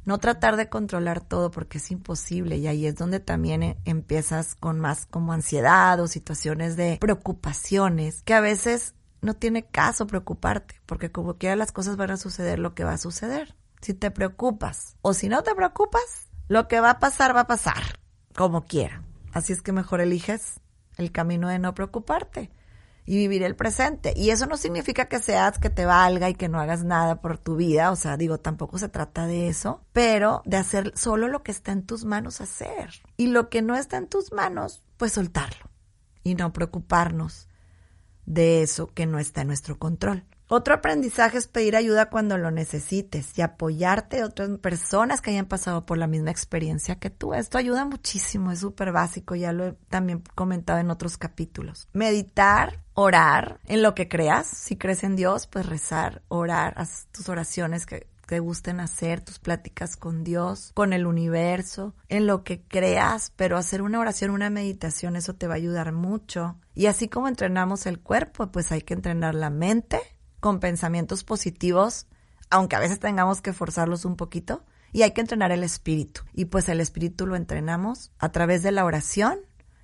No 0.04 0.18
tratar 0.18 0.56
de 0.56 0.68
controlar 0.68 1.20
todo 1.20 1.50
porque 1.50 1.78
es 1.78 1.90
imposible 1.90 2.56
y 2.56 2.66
ahí 2.66 2.86
es 2.86 2.94
donde 2.94 3.20
también 3.20 3.62
eh, 3.62 3.78
empiezas 3.84 4.54
con 4.54 4.80
más 4.80 5.06
como 5.06 5.32
ansiedad 5.32 6.00
o 6.00 6.06
situaciones 6.06 6.76
de 6.76 6.98
preocupaciones 7.00 8.22
que 8.22 8.34
a 8.34 8.40
veces 8.40 8.94
no 9.22 9.35
tiene 9.35 9.66
caso 9.66 10.06
preocuparte 10.06 10.80
porque 10.87 11.11
como 11.11 11.35
quiera 11.35 11.56
las 11.56 11.72
cosas 11.72 11.96
van 11.96 12.11
a 12.11 12.16
suceder 12.16 12.59
lo 12.59 12.74
que 12.74 12.85
va 12.85 12.92
a 12.92 12.98
suceder. 12.98 13.56
Si 13.80 13.94
te 13.94 14.11
preocupas 14.11 14.96
o 15.02 15.14
si 15.14 15.28
no 15.28 15.42
te 15.42 15.54
preocupas, 15.54 16.28
lo 16.48 16.68
que 16.68 16.80
va 16.80 16.90
a 16.90 16.98
pasar 16.98 17.35
va 17.35 17.40
a 17.40 17.46
pasar 17.46 17.98
como 18.35 18.64
quiera. 18.64 19.02
Así 19.33 19.52
es 19.52 19.62
que 19.62 19.72
mejor 19.72 20.00
eliges 20.00 20.61
el 20.96 21.12
camino 21.12 21.48
de 21.48 21.59
no 21.59 21.74
preocuparte 21.74 22.50
y 23.06 23.16
vivir 23.16 23.42
el 23.42 23.56
presente. 23.56 24.12
Y 24.16 24.30
eso 24.30 24.46
no 24.46 24.56
significa 24.56 25.06
que 25.06 25.18
seas 25.18 25.59
que 25.59 25.70
te 25.70 25.85
valga 25.85 26.28
y 26.28 26.35
que 26.35 26.48
no 26.48 26.61
hagas 26.61 26.85
nada 26.85 27.20
por 27.20 27.38
tu 27.38 27.56
vida, 27.56 27.90
o 27.90 27.96
sea, 27.96 28.16
digo, 28.16 28.38
tampoco 28.38 28.78
se 28.78 28.88
trata 28.88 29.26
de 29.26 29.48
eso, 29.48 29.83
pero 29.92 30.42
de 30.44 30.59
hacer 30.59 30.92
solo 30.94 31.28
lo 31.28 31.42
que 31.42 31.50
está 31.50 31.72
en 31.72 31.85
tus 31.85 32.04
manos 32.04 32.40
hacer. 32.40 33.02
Y 33.16 33.28
lo 33.28 33.48
que 33.48 33.62
no 33.62 33.74
está 33.74 33.96
en 33.96 34.09
tus 34.09 34.33
manos, 34.33 34.85
pues 34.96 35.12
soltarlo 35.12 35.70
y 36.22 36.35
no 36.35 36.52
preocuparnos 36.52 37.48
de 38.26 38.62
eso 38.62 38.88
que 38.94 39.06
no 39.06 39.18
está 39.18 39.42
en 39.42 39.48
nuestro 39.48 39.78
control. 39.78 40.24
Otro 40.52 40.74
aprendizaje 40.74 41.38
es 41.38 41.46
pedir 41.46 41.76
ayuda 41.76 42.11
cuando 42.11 42.37
lo 42.37 42.50
necesites 42.50 43.38
y 43.38 43.42
apoyarte 43.42 44.16
de 44.16 44.24
otras 44.24 44.50
personas 44.59 45.20
que 45.20 45.30
hayan 45.30 45.46
pasado 45.46 45.87
por 45.87 45.96
la 45.96 46.09
misma 46.09 46.33
experiencia 46.33 46.96
que 46.96 47.09
tú. 47.09 47.35
Esto 47.35 47.56
ayuda 47.56 47.85
muchísimo, 47.85 48.50
es 48.50 48.59
súper 48.59 48.90
básico, 48.90 49.37
ya 49.37 49.52
lo 49.52 49.68
he 49.68 49.72
también 49.88 50.24
comentado 50.35 50.80
en 50.80 50.90
otros 50.90 51.18
capítulos. 51.18 51.88
Meditar, 51.92 52.80
orar 52.94 53.61
en 53.66 53.80
lo 53.80 53.94
que 53.94 54.09
creas. 54.09 54.48
Si 54.48 54.76
crees 54.76 55.04
en 55.04 55.14
Dios, 55.14 55.46
pues 55.46 55.66
rezar, 55.66 56.22
orar, 56.26 56.74
haz 56.78 57.06
tus 57.12 57.28
oraciones 57.28 57.87
que 57.87 58.09
te 58.30 58.38
gusten 58.38 58.78
hacer, 58.78 59.22
tus 59.22 59.40
pláticas 59.40 59.96
con 59.96 60.22
Dios, 60.22 60.70
con 60.74 60.92
el 60.92 61.04
universo, 61.04 61.96
en 62.08 62.28
lo 62.28 62.44
que 62.44 62.62
creas, 62.62 63.32
pero 63.34 63.56
hacer 63.56 63.82
una 63.82 63.98
oración, 63.98 64.30
una 64.30 64.50
meditación, 64.50 65.16
eso 65.16 65.34
te 65.34 65.48
va 65.48 65.54
a 65.54 65.56
ayudar 65.56 65.90
mucho. 65.90 66.56
Y 66.72 66.86
así 66.86 67.08
como 67.08 67.26
entrenamos 67.26 67.86
el 67.86 67.98
cuerpo, 67.98 68.52
pues 68.52 68.70
hay 68.70 68.82
que 68.82 68.94
entrenar 68.94 69.34
la 69.34 69.50
mente 69.50 69.98
con 70.38 70.60
pensamientos 70.60 71.24
positivos, 71.24 72.06
aunque 72.50 72.76
a 72.76 72.78
veces 72.78 73.00
tengamos 73.00 73.40
que 73.40 73.52
forzarlos 73.52 74.04
un 74.04 74.14
poquito, 74.14 74.64
y 74.92 75.02
hay 75.02 75.10
que 75.10 75.22
entrenar 75.22 75.50
el 75.50 75.64
espíritu. 75.64 76.20
Y 76.32 76.44
pues 76.44 76.68
el 76.68 76.80
espíritu 76.80 77.26
lo 77.26 77.34
entrenamos 77.34 78.12
a 78.20 78.28
través 78.28 78.62
de 78.62 78.70
la 78.70 78.84
oración 78.84 79.40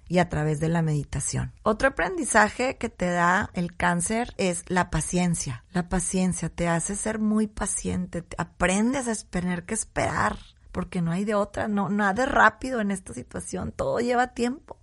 y 0.08 0.18
a 0.18 0.28
través 0.28 0.60
de 0.60 0.68
la 0.68 0.82
meditación. 0.82 1.52
Otro 1.62 1.88
aprendizaje 1.88 2.76
que 2.76 2.88
te 2.88 3.10
da 3.10 3.50
el 3.54 3.76
cáncer 3.76 4.34
es 4.36 4.64
la 4.68 4.90
paciencia. 4.90 5.64
La 5.72 5.88
paciencia 5.88 6.48
te 6.48 6.68
hace 6.68 6.96
ser 6.96 7.18
muy 7.18 7.46
paciente, 7.46 8.24
aprendes 8.38 9.08
a 9.08 9.28
tener 9.28 9.64
que 9.64 9.74
esperar, 9.74 10.38
porque 10.72 11.00
no 11.00 11.10
hay 11.10 11.24
de 11.24 11.34
otra, 11.34 11.68
no 11.68 11.88
nada 11.88 12.26
rápido 12.26 12.80
en 12.80 12.90
esta 12.90 13.14
situación, 13.14 13.72
todo 13.72 13.98
lleva 14.00 14.28
tiempo. 14.28 14.76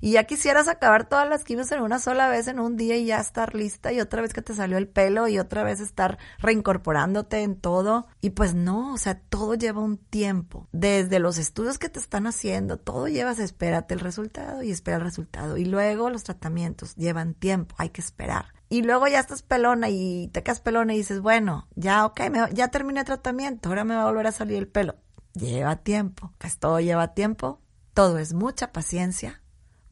Y 0.00 0.12
ya 0.12 0.24
quisieras 0.24 0.68
acabar 0.68 1.08
todas 1.08 1.28
las 1.28 1.44
quimios 1.44 1.70
en 1.72 1.80
una 1.82 1.98
sola 1.98 2.28
vez 2.28 2.48
en 2.48 2.60
un 2.60 2.76
día 2.76 2.96
y 2.96 3.06
ya 3.06 3.20
estar 3.20 3.54
lista 3.54 3.92
y 3.92 4.00
otra 4.00 4.22
vez 4.22 4.32
que 4.32 4.42
te 4.42 4.54
salió 4.54 4.78
el 4.78 4.88
pelo 4.88 5.28
y 5.28 5.38
otra 5.38 5.64
vez 5.64 5.80
estar 5.80 6.18
reincorporándote 6.38 7.42
en 7.42 7.56
todo. 7.56 8.06
Y 8.20 8.30
pues 8.30 8.54
no, 8.54 8.92
o 8.92 8.98
sea, 8.98 9.18
todo 9.18 9.54
lleva 9.54 9.80
un 9.82 9.98
tiempo. 9.98 10.68
Desde 10.72 11.18
los 11.18 11.38
estudios 11.38 11.78
que 11.78 11.88
te 11.88 11.98
están 11.98 12.26
haciendo, 12.26 12.76
todo 12.78 13.08
llevas, 13.08 13.38
espérate 13.38 13.94
el 13.94 14.00
resultado 14.00 14.62
y 14.62 14.70
espera 14.70 14.98
el 14.98 15.02
resultado. 15.02 15.56
Y 15.56 15.64
luego 15.64 16.10
los 16.10 16.24
tratamientos 16.24 16.94
llevan 16.96 17.34
tiempo, 17.34 17.74
hay 17.78 17.90
que 17.90 18.00
esperar. 18.00 18.56
Y 18.68 18.82
luego 18.82 19.06
ya 19.06 19.20
estás 19.20 19.42
pelona 19.42 19.88
y 19.90 20.28
te 20.32 20.42
quedas 20.42 20.60
pelona 20.60 20.92
y 20.94 20.98
dices, 20.98 21.20
bueno, 21.20 21.68
ya, 21.76 22.04
ok, 22.04 22.20
ya 22.52 22.68
terminé 22.68 23.00
el 23.00 23.06
tratamiento, 23.06 23.68
ahora 23.68 23.84
me 23.84 23.94
va 23.94 24.02
a 24.02 24.06
volver 24.06 24.26
a 24.26 24.32
salir 24.32 24.58
el 24.58 24.66
pelo. 24.66 24.96
Lleva 25.34 25.76
tiempo, 25.76 26.32
pues 26.38 26.58
todo 26.58 26.80
lleva 26.80 27.14
tiempo, 27.14 27.60
todo 27.94 28.18
es 28.18 28.32
mucha 28.32 28.72
paciencia, 28.72 29.42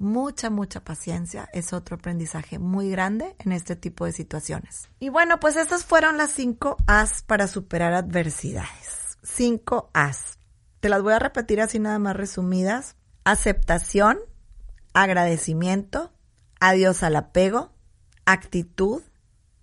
mucha, 0.04 0.50
mucha 0.50 0.84
paciencia 0.84 1.48
es 1.52 1.72
otro 1.72 1.96
aprendizaje 1.96 2.58
muy 2.58 2.90
grande 2.90 3.34
en 3.38 3.52
este 3.52 3.76
tipo 3.76 4.04
de 4.04 4.12
situaciones. 4.12 4.88
Y 5.00 5.08
bueno, 5.08 5.40
pues 5.40 5.56
estas 5.56 5.84
fueron 5.84 6.16
las 6.16 6.30
cinco 6.30 6.76
As 6.86 7.22
para 7.22 7.48
superar 7.48 7.92
adversidades. 7.94 9.18
Cinco 9.22 9.90
As. 9.94 10.38
Te 10.80 10.88
las 10.88 11.02
voy 11.02 11.14
a 11.14 11.18
repetir 11.18 11.60
así 11.60 11.78
nada 11.78 11.98
más 11.98 12.16
resumidas. 12.16 12.96
Aceptación, 13.24 14.18
agradecimiento, 14.92 16.12
adiós 16.60 17.02
al 17.02 17.16
apego, 17.16 17.72
actitud, 18.26 19.02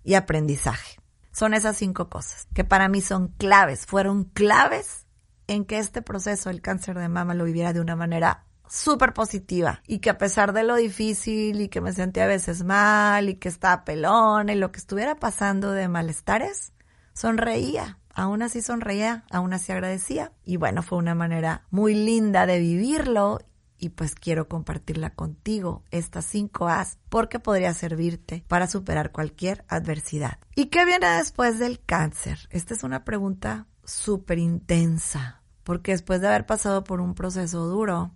y 0.04 0.14
aprendizaje. 0.14 0.98
Son 1.32 1.54
esas 1.54 1.76
cinco 1.76 2.10
cosas 2.10 2.46
que 2.54 2.64
para 2.64 2.88
mí 2.88 3.00
son 3.00 3.28
claves, 3.28 3.86
fueron 3.86 4.24
claves 4.24 5.06
en 5.46 5.64
que 5.64 5.78
este 5.78 6.02
proceso 6.02 6.50
del 6.50 6.60
cáncer 6.60 6.98
de 6.98 7.08
mama 7.08 7.34
lo 7.34 7.44
viviera 7.44 7.72
de 7.72 7.80
una 7.80 7.96
manera 7.96 8.46
súper 8.72 9.12
positiva 9.12 9.82
y 9.86 9.98
que 9.98 10.08
a 10.08 10.16
pesar 10.16 10.54
de 10.54 10.64
lo 10.64 10.76
difícil 10.76 11.60
y 11.60 11.68
que 11.68 11.82
me 11.82 11.92
sentía 11.92 12.24
a 12.24 12.28
veces 12.28 12.64
mal 12.64 13.28
y 13.28 13.34
que 13.34 13.50
estaba 13.50 13.84
pelón 13.84 14.48
y 14.48 14.54
lo 14.54 14.72
que 14.72 14.78
estuviera 14.78 15.16
pasando 15.16 15.72
de 15.72 15.88
malestares, 15.88 16.72
sonreía. 17.12 17.98
Aún 18.14 18.42
así 18.42 18.62
sonreía, 18.62 19.24
aún 19.30 19.52
así 19.52 19.72
agradecía. 19.72 20.32
Y 20.44 20.56
bueno, 20.56 20.82
fue 20.82 20.96
una 20.98 21.14
manera 21.14 21.66
muy 21.70 21.94
linda 21.94 22.46
de 22.46 22.60
vivirlo 22.60 23.40
y 23.76 23.90
pues 23.90 24.14
quiero 24.14 24.48
compartirla 24.48 25.10
contigo, 25.10 25.82
estas 25.90 26.24
cinco 26.24 26.68
As, 26.68 26.98
porque 27.10 27.40
podría 27.40 27.74
servirte 27.74 28.42
para 28.48 28.68
superar 28.68 29.12
cualquier 29.12 29.66
adversidad. 29.68 30.38
¿Y 30.54 30.66
qué 30.66 30.86
viene 30.86 31.08
después 31.18 31.58
del 31.58 31.84
cáncer? 31.84 32.38
Esta 32.50 32.72
es 32.72 32.84
una 32.84 33.04
pregunta 33.04 33.66
súper 33.84 34.38
intensa, 34.38 35.42
porque 35.62 35.92
después 35.92 36.20
de 36.20 36.28
haber 36.28 36.46
pasado 36.46 36.84
por 36.84 37.00
un 37.00 37.14
proceso 37.14 37.66
duro, 37.66 38.12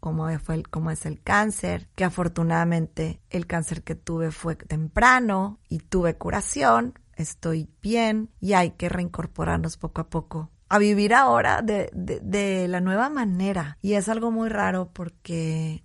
como, 0.00 0.28
fue 0.38 0.56
el, 0.56 0.68
como 0.68 0.90
es 0.90 1.06
el 1.06 1.22
cáncer, 1.22 1.88
que 1.94 2.04
afortunadamente 2.04 3.20
el 3.30 3.46
cáncer 3.46 3.82
que 3.82 3.94
tuve 3.94 4.30
fue 4.30 4.56
temprano 4.56 5.60
y 5.68 5.78
tuve 5.78 6.16
curación, 6.16 6.98
estoy 7.14 7.68
bien 7.82 8.30
y 8.40 8.54
hay 8.54 8.72
que 8.72 8.88
reincorporarnos 8.88 9.76
poco 9.76 10.00
a 10.00 10.08
poco 10.08 10.50
a 10.70 10.78
vivir 10.78 11.14
ahora 11.14 11.62
de, 11.62 11.90
de, 11.92 12.68
la 12.68 12.80
nueva 12.80 13.10
manera. 13.10 13.76
Y 13.82 13.94
es 13.94 14.08
algo 14.08 14.30
muy 14.30 14.48
raro 14.48 14.90
porque 14.92 15.82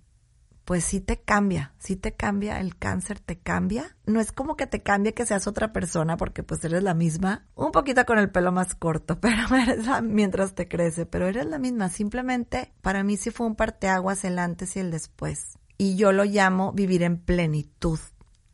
pues 0.66 0.84
sí 0.84 1.00
te 1.00 1.18
cambia, 1.18 1.72
sí 1.78 1.94
te 1.94 2.14
cambia, 2.14 2.60
el 2.60 2.76
cáncer 2.76 3.20
te 3.20 3.38
cambia. 3.38 3.96
No 4.04 4.20
es 4.20 4.32
como 4.32 4.56
que 4.56 4.66
te 4.66 4.82
cambie 4.82 5.14
que 5.14 5.24
seas 5.24 5.46
otra 5.46 5.72
persona 5.72 6.16
porque 6.16 6.42
pues 6.42 6.62
eres 6.64 6.82
la 6.82 6.92
misma, 6.92 7.46
un 7.54 7.70
poquito 7.70 8.04
con 8.04 8.18
el 8.18 8.30
pelo 8.30 8.50
más 8.50 8.74
corto, 8.74 9.18
pero 9.20 9.46
eres 9.54 9.86
mientras 10.02 10.56
te 10.56 10.66
crece, 10.66 11.06
pero 11.06 11.28
eres 11.28 11.46
la 11.46 11.60
misma. 11.60 11.88
Simplemente 11.88 12.72
para 12.82 13.04
mí 13.04 13.16
sí 13.16 13.30
fue 13.30 13.46
un 13.46 13.54
parteaguas 13.54 14.24
el 14.24 14.40
antes 14.40 14.76
y 14.76 14.80
el 14.80 14.90
después. 14.90 15.56
Y 15.78 15.94
yo 15.94 16.10
lo 16.10 16.24
llamo 16.24 16.72
vivir 16.72 17.04
en 17.04 17.18
plenitud 17.18 18.00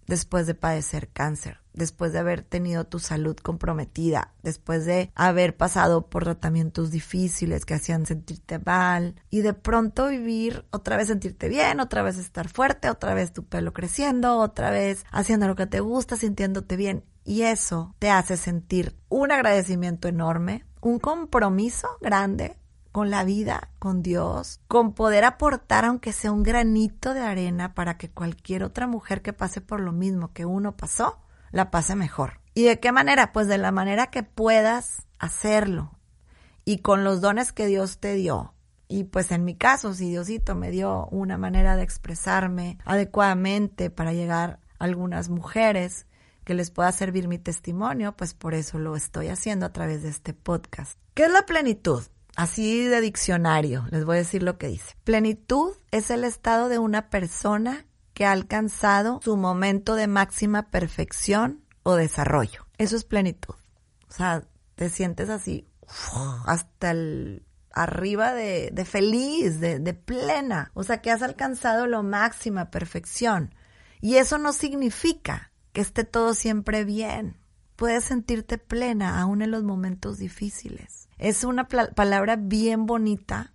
después 0.07 0.46
de 0.46 0.55
padecer 0.55 1.09
cáncer 1.09 1.62
después 1.72 2.12
de 2.12 2.18
haber 2.18 2.42
tenido 2.42 2.85
tu 2.85 2.98
salud 2.98 3.37
comprometida, 3.37 4.32
después 4.42 4.85
de 4.85 5.11
haber 5.14 5.56
pasado 5.56 6.08
por 6.08 6.24
tratamientos 6.24 6.90
difíciles 6.90 7.64
que 7.64 7.74
hacían 7.74 8.06
sentirte 8.06 8.58
mal 8.58 9.14
y 9.30 9.40
de 9.40 9.54
pronto 9.54 10.08
vivir 10.08 10.64
otra 10.70 10.96
vez 10.96 11.08
sentirte 11.08 11.48
bien, 11.48 11.80
otra 11.80 12.02
vez 12.02 12.18
estar 12.18 12.48
fuerte, 12.48 12.90
otra 12.90 13.14
vez 13.14 13.32
tu 13.32 13.44
pelo 13.44 13.72
creciendo, 13.72 14.38
otra 14.38 14.70
vez 14.70 15.04
haciendo 15.11 15.48
lo 15.48 15.56
que 15.56 15.66
te 15.66 15.80
gusta, 15.80 16.16
sintiéndote 16.16 16.76
bien. 16.76 17.04
Y 17.24 17.42
eso 17.42 17.94
te 17.98 18.11
hace 18.11 18.37
sentir 18.37 18.96
un 19.08 19.30
agradecimiento 19.30 20.08
enorme, 20.08 20.64
un 20.80 20.98
compromiso 20.98 21.88
grande 22.00 22.56
con 22.90 23.11
la 23.11 23.24
vida, 23.24 23.70
con 23.78 24.02
Dios, 24.02 24.61
con 24.68 24.92
poder 24.92 25.24
aportar 25.24 25.85
aunque 25.85 26.12
sea 26.12 26.30
un 26.30 26.42
granito 26.42 27.14
de 27.14 27.20
arena 27.20 27.74
para 27.74 27.96
que 27.96 28.11
cualquier 28.11 28.62
otra 28.64 28.87
mujer 28.87 29.22
que 29.22 29.32
pase 29.32 29.61
por 29.62 29.80
lo 29.80 29.92
mismo 29.92 30.32
que 30.32 30.44
uno 30.44 30.76
pasó, 30.76 31.18
la 31.52 31.70
pase 31.70 31.94
mejor. 31.94 32.40
¿Y 32.54 32.64
de 32.64 32.80
qué 32.80 32.92
manera? 32.92 33.32
Pues 33.32 33.46
de 33.46 33.58
la 33.58 33.70
manera 33.70 34.08
que 34.08 34.22
puedas 34.22 35.06
hacerlo 35.18 35.98
y 36.64 36.78
con 36.78 37.04
los 37.04 37.20
dones 37.20 37.52
que 37.52 37.66
Dios 37.66 37.98
te 37.98 38.14
dio. 38.14 38.54
Y 38.88 39.04
pues 39.04 39.30
en 39.30 39.44
mi 39.44 39.54
caso, 39.54 39.94
si 39.94 40.10
Diosito 40.10 40.54
me 40.54 40.70
dio 40.70 41.06
una 41.06 41.38
manera 41.38 41.76
de 41.76 41.82
expresarme 41.82 42.78
adecuadamente 42.84 43.88
para 43.88 44.12
llegar 44.12 44.60
a 44.78 44.84
algunas 44.84 45.30
mujeres 45.30 46.06
que 46.44 46.54
les 46.54 46.70
pueda 46.70 46.92
servir 46.92 47.28
mi 47.28 47.38
testimonio, 47.38 48.14
pues 48.16 48.34
por 48.34 48.54
eso 48.54 48.78
lo 48.78 48.96
estoy 48.96 49.28
haciendo 49.28 49.64
a 49.64 49.72
través 49.72 50.02
de 50.02 50.10
este 50.10 50.34
podcast. 50.34 50.98
¿Qué 51.14 51.24
es 51.24 51.32
la 51.32 51.46
plenitud? 51.46 52.02
Así 52.36 52.84
de 52.84 53.00
diccionario, 53.00 53.86
les 53.90 54.04
voy 54.04 54.16
a 54.16 54.20
decir 54.20 54.42
lo 54.42 54.58
que 54.58 54.68
dice. 54.68 54.94
Plenitud 55.04 55.72
es 55.90 56.10
el 56.10 56.24
estado 56.24 56.68
de 56.68 56.78
una 56.78 57.10
persona 57.10 57.86
que 58.14 58.27
ha 58.27 58.33
alcanzado 58.33 59.20
su 59.22 59.37
momento 59.37 59.94
de 59.94 60.07
máxima 60.07 60.70
perfección 60.70 61.64
o 61.83 61.94
desarrollo. 61.94 62.66
Eso 62.79 62.96
es 62.96 63.05
plenitud. 63.05 63.55
O 64.09 64.12
sea, 64.12 64.44
te 64.75 64.90
sientes 64.90 65.29
así 65.29 65.68
hasta 66.46 66.90
el 66.90 67.46
arriba 67.75 68.35
de, 68.35 68.70
de 68.72 68.85
feliz, 68.85 69.61
de, 69.61 69.79
de, 69.79 69.94
plena. 69.94 70.70
O 70.75 70.85
sea, 70.85 71.01
que 71.01 71.11
has 71.11 71.22
alcanzado 71.22 71.87
lo 71.87 72.03
máxima 72.03 72.70
perfección. 72.70 73.55
Y 74.01 74.16
eso 74.16 74.38
no 74.38 74.53
significa 74.53 75.53
que 75.72 75.81
esté 75.81 76.05
todo 76.05 76.35
siempre 76.35 76.85
bien. 76.85 77.38
Puedes 77.77 78.05
sentirte 78.05 78.59
plena 78.59 79.20
aún 79.20 79.42
en 79.42 79.51
los 79.51 79.62
momentos 79.62 80.18
difíciles. 80.18 81.09
Es 81.18 81.44
una 81.44 81.68
palabra 81.68 82.37
bien 82.37 82.87
bonita 82.87 83.55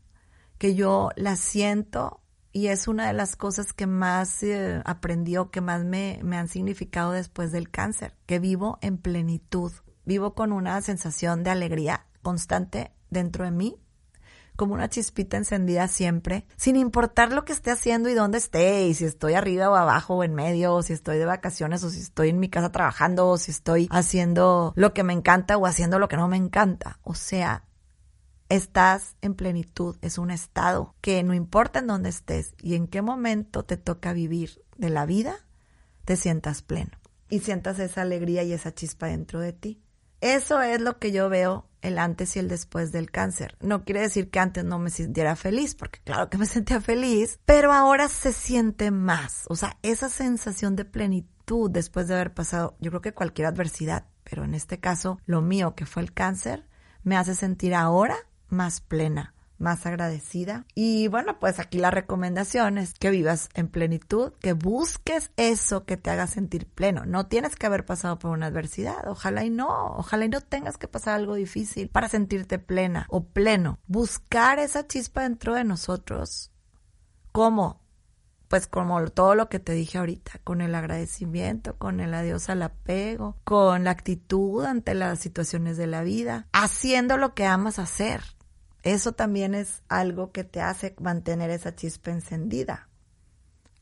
que 0.58 0.74
yo 0.74 1.12
la 1.16 1.36
siento 1.36 2.22
y 2.52 2.68
es 2.68 2.88
una 2.88 3.08
de 3.08 3.14
las 3.14 3.36
cosas 3.36 3.74
que 3.74 3.88
más 3.88 4.42
eh, 4.44 4.82
aprendió, 4.86 5.52
que 5.52 5.62
más 5.62 5.84
me, 5.84 6.20
me 6.24 6.38
han 6.38 6.48
significado 6.48 7.12
después 7.12 7.52
del 7.52 7.70
cáncer, 7.70 8.16
que 8.26 8.40
vivo 8.40 8.80
en 8.82 8.98
plenitud, 8.98 9.72
vivo 10.06 10.34
con 10.34 10.52
una 10.52 10.82
sensación 10.82 11.44
de 11.44 11.52
alegría 11.52 12.06
constante 12.22 12.92
dentro 13.10 13.46
de 13.46 13.52
mí, 13.52 13.80
como 14.58 14.74
una 14.74 14.90
chispita 14.90 15.38
encendida 15.38 15.88
siempre, 15.88 16.46
sin 16.58 16.76
importar 16.76 17.32
lo 17.32 17.46
que 17.46 17.54
esté 17.54 17.70
haciendo 17.70 18.10
y 18.10 18.16
dónde 18.16 18.40
esté, 18.40 18.88
y 18.88 18.96
si 18.96 19.06
estoy 19.06 19.36
arriba 19.36 19.70
o 19.70 19.76
abajo 19.76 20.16
o 20.16 20.24
en 20.24 20.34
medio, 20.34 20.74
o 20.74 20.82
si 20.82 20.94
estoy 20.94 21.20
de 21.20 21.26
vacaciones, 21.26 21.84
o 21.84 21.90
si 21.92 22.02
estoy 22.02 22.30
en 22.30 22.40
mi 22.40 22.50
casa 22.50 22.72
trabajando, 22.72 23.30
o 23.30 23.38
si 23.38 23.52
estoy 23.52 23.88
haciendo 23.92 24.74
lo 24.76 24.94
que 24.94 25.04
me 25.04 25.14
encanta 25.14 25.58
o 25.58 25.68
haciendo 25.68 26.00
lo 26.00 26.08
que 26.08 26.18
no 26.18 26.28
me 26.28 26.38
encanta. 26.38 27.00
O 27.04 27.14
sea, 27.14 27.67
estás 28.50 29.16
en 29.22 29.36
plenitud, 29.36 29.98
es 30.02 30.18
un 30.18 30.32
estado 30.32 30.96
que 31.02 31.22
no 31.24 31.34
importa 31.34 31.80
en 31.80 31.88
dónde 31.88 32.10
estés 32.10 32.54
y 32.62 32.76
en 32.76 32.88
qué 32.88 33.02
momento 33.02 33.64
te 33.64 33.78
toca 33.78 34.14
vivir 34.14 34.64
de 34.78 34.90
la 34.90 35.06
vida, 35.06 35.36
te 36.06 36.16
sientas 36.16 36.62
pleno 36.62 36.98
y 37.30 37.40
sientas 37.40 37.80
esa 37.80 38.02
alegría 38.02 38.44
y 38.44 38.54
esa 38.54 38.74
chispa 38.74 39.08
dentro 39.08 39.40
de 39.40 39.54
ti. 39.54 39.82
Eso 40.22 40.62
es 40.62 40.82
lo 40.82 40.98
que 40.98 41.12
yo 41.12 41.30
veo 41.30 41.70
el 41.82 42.00
antes 42.00 42.36
y 42.36 42.40
el 42.40 42.48
después 42.48 42.92
del 42.92 43.12
cáncer. 43.12 43.56
No 43.62 43.84
quiere 43.84 44.02
decir 44.02 44.30
que 44.30 44.40
antes 44.40 44.64
no 44.64 44.80
me 44.80 44.90
sintiera 44.90 45.36
feliz, 45.36 45.76
porque 45.76 46.00
claro 46.04 46.30
que 46.30 46.38
me 46.38 46.46
sentía 46.48 46.82
feliz, 46.82 47.40
pero 47.46 47.72
ahora 47.72 48.08
se 48.08 48.34
siente 48.34 48.90
más. 48.92 49.44
O 49.50 49.56
sea, 49.56 49.78
esa 49.84 50.10
sensación 50.10 50.76
de 50.76 50.86
plenitud 50.86 51.70
después 51.70 52.08
de 52.08 52.16
haber 52.16 52.34
pasado, 52.34 52.76
yo 52.80 52.92
creo 52.92 53.02
que 53.02 53.14
cualquier 53.14 53.48
adversidad, 53.48 54.08
pero 54.24 54.44
en 54.44 54.54
este 54.54 54.80
caso 54.80 55.20
lo 55.26 55.42
mío 55.42 55.76
que 55.76 55.86
fue 55.86 56.02
el 56.02 56.14
cáncer, 56.14 56.68
me 57.04 57.16
hace 57.16 57.36
sentir 57.36 57.76
ahora 57.76 58.18
más 58.50 58.82
plena, 58.82 59.34
más 59.58 59.86
agradecida. 59.86 60.66
Y 60.76 61.08
bueno, 61.08 61.40
pues 61.40 61.60
aquí 61.60 61.80
la 61.80 61.92
recomendación 61.92 62.78
es 62.78 62.94
que 62.94 63.10
vivas 63.10 63.50
en 63.54 63.68
plenitud, 63.68 64.34
que 64.40 64.54
busques 64.54 65.32
eso 65.38 65.86
que 65.86 65.98
te 65.98 66.10
haga 66.10 66.28
sentir 66.28 66.68
pleno. 66.68 67.06
No 67.06 67.28
tienes 67.28 67.56
que 67.56 67.66
haber 67.66 67.86
pasado 67.86 68.20
por 68.20 68.32
una 68.32 68.48
adversidad, 68.48 69.08
ojalá 69.08 69.44
y 69.44 69.50
no, 69.50 69.96
ojalá 69.96 70.26
y 70.26 70.30
no 70.30 70.42
tengas 70.42 70.78
que 70.78 70.88
pasar 70.88 71.16
algo 71.16 71.36
difícil 71.36 71.90
para 71.90 72.10
sentirte 72.10 72.60
plena 72.60 73.06
o 73.10 73.26
pleno. 73.26 73.80
Buscar 73.88 74.60
esa 74.60 74.88
chispa 74.88 75.24
dentro 75.24 75.56
de 75.56 75.64
nosotros. 75.64 76.52
¿Cómo? 77.32 77.82
pues 78.48 78.68
como 78.68 79.06
todo 79.10 79.36
lo 79.36 79.50
que 79.50 79.60
te 79.60 79.74
dije 79.74 79.98
ahorita, 79.98 80.40
con 80.44 80.62
el 80.62 80.74
agradecimiento, 80.76 81.76
con 81.78 82.00
el 82.00 82.14
adiós 82.14 82.50
al 82.50 82.62
apego, 82.62 83.36
con 83.44 83.84
la 83.84 83.92
actitud 83.92 84.64
ante 84.64 84.94
las 84.94 85.20
situaciones 85.20 85.78
de 85.78 85.88
la 85.88 86.04
vida, 86.04 86.48
haciendo 86.54 87.18
lo 87.18 87.34
que 87.34 87.46
amas 87.46 87.80
hacer, 87.80 88.22
eso 88.94 89.12
también 89.14 89.56
es 89.56 89.82
algo 89.88 90.32
que 90.32 90.44
te 90.44 90.62
hace 90.62 90.96
mantener 91.00 91.50
esa 91.50 91.76
chispa 91.76 92.12
encendida. 92.12 92.90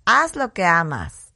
Haz 0.05 0.35
lo 0.35 0.53
que 0.53 0.65
amas 0.65 1.33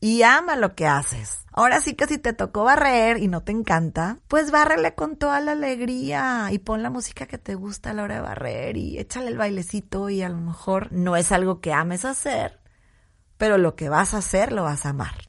y 0.00 0.22
ama 0.22 0.56
lo 0.56 0.74
que 0.74 0.86
haces. 0.86 1.44
Ahora 1.52 1.80
sí 1.80 1.94
que 1.94 2.06
si 2.06 2.18
te 2.18 2.32
tocó 2.32 2.64
barrer 2.64 3.18
y 3.18 3.28
no 3.28 3.42
te 3.42 3.52
encanta, 3.52 4.18
pues 4.26 4.50
bárrele 4.50 4.94
con 4.94 5.16
toda 5.16 5.38
la 5.40 5.52
alegría 5.52 6.48
y 6.50 6.58
pon 6.58 6.82
la 6.82 6.90
música 6.90 7.26
que 7.26 7.38
te 7.38 7.54
gusta 7.54 7.90
a 7.90 7.94
la 7.94 8.02
hora 8.02 8.16
de 8.16 8.20
barrer 8.22 8.76
y 8.76 8.98
échale 8.98 9.28
el 9.28 9.38
bailecito 9.38 10.10
y 10.10 10.22
a 10.22 10.28
lo 10.28 10.38
mejor 10.38 10.90
no 10.90 11.14
es 11.16 11.30
algo 11.30 11.60
que 11.60 11.72
ames 11.72 12.04
hacer, 12.04 12.60
pero 13.36 13.58
lo 13.58 13.76
que 13.76 13.88
vas 13.88 14.14
a 14.14 14.18
hacer 14.18 14.50
lo 14.50 14.64
vas 14.64 14.86
a 14.86 14.90
amar. 14.90 15.28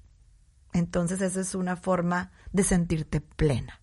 Entonces 0.73 1.21
esa 1.21 1.41
es 1.41 1.53
una 1.53 1.75
forma 1.75 2.31
de 2.51 2.63
sentirte 2.63 3.21
plena. 3.21 3.82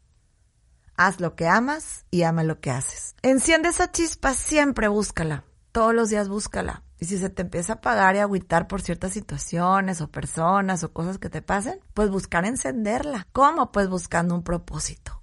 Haz 1.03 1.19
lo 1.19 1.35
que 1.35 1.49
amas 1.49 2.05
y 2.11 2.25
ama 2.25 2.45
lo 2.45 2.61
que 2.61 2.71
haces. 2.71 3.15
Enciende 3.23 3.71
esa 3.71 3.91
chispa, 3.91 4.35
siempre 4.35 4.87
búscala. 4.87 5.45
Todos 5.73 5.95
los 5.95 6.11
días 6.11 6.29
búscala. 6.29 6.83
Y 6.99 7.07
si 7.07 7.17
se 7.17 7.31
te 7.31 7.41
empieza 7.41 7.73
a 7.73 7.77
apagar 7.77 8.17
y 8.17 8.19
agüitar 8.19 8.69
por 8.69 8.83
ciertas 8.83 9.15
situaciones 9.15 10.03
o 10.03 10.11
personas 10.11 10.85
o 10.85 10.93
cosas 10.93 11.17
que 11.17 11.31
te 11.31 11.41
pasen, 11.41 11.81
pues 11.95 12.11
buscar 12.11 12.45
encenderla. 12.45 13.27
¿Cómo? 13.33 13.73
Pues 13.73 13.89
buscando 13.89 14.35
un 14.35 14.43
propósito. 14.43 15.23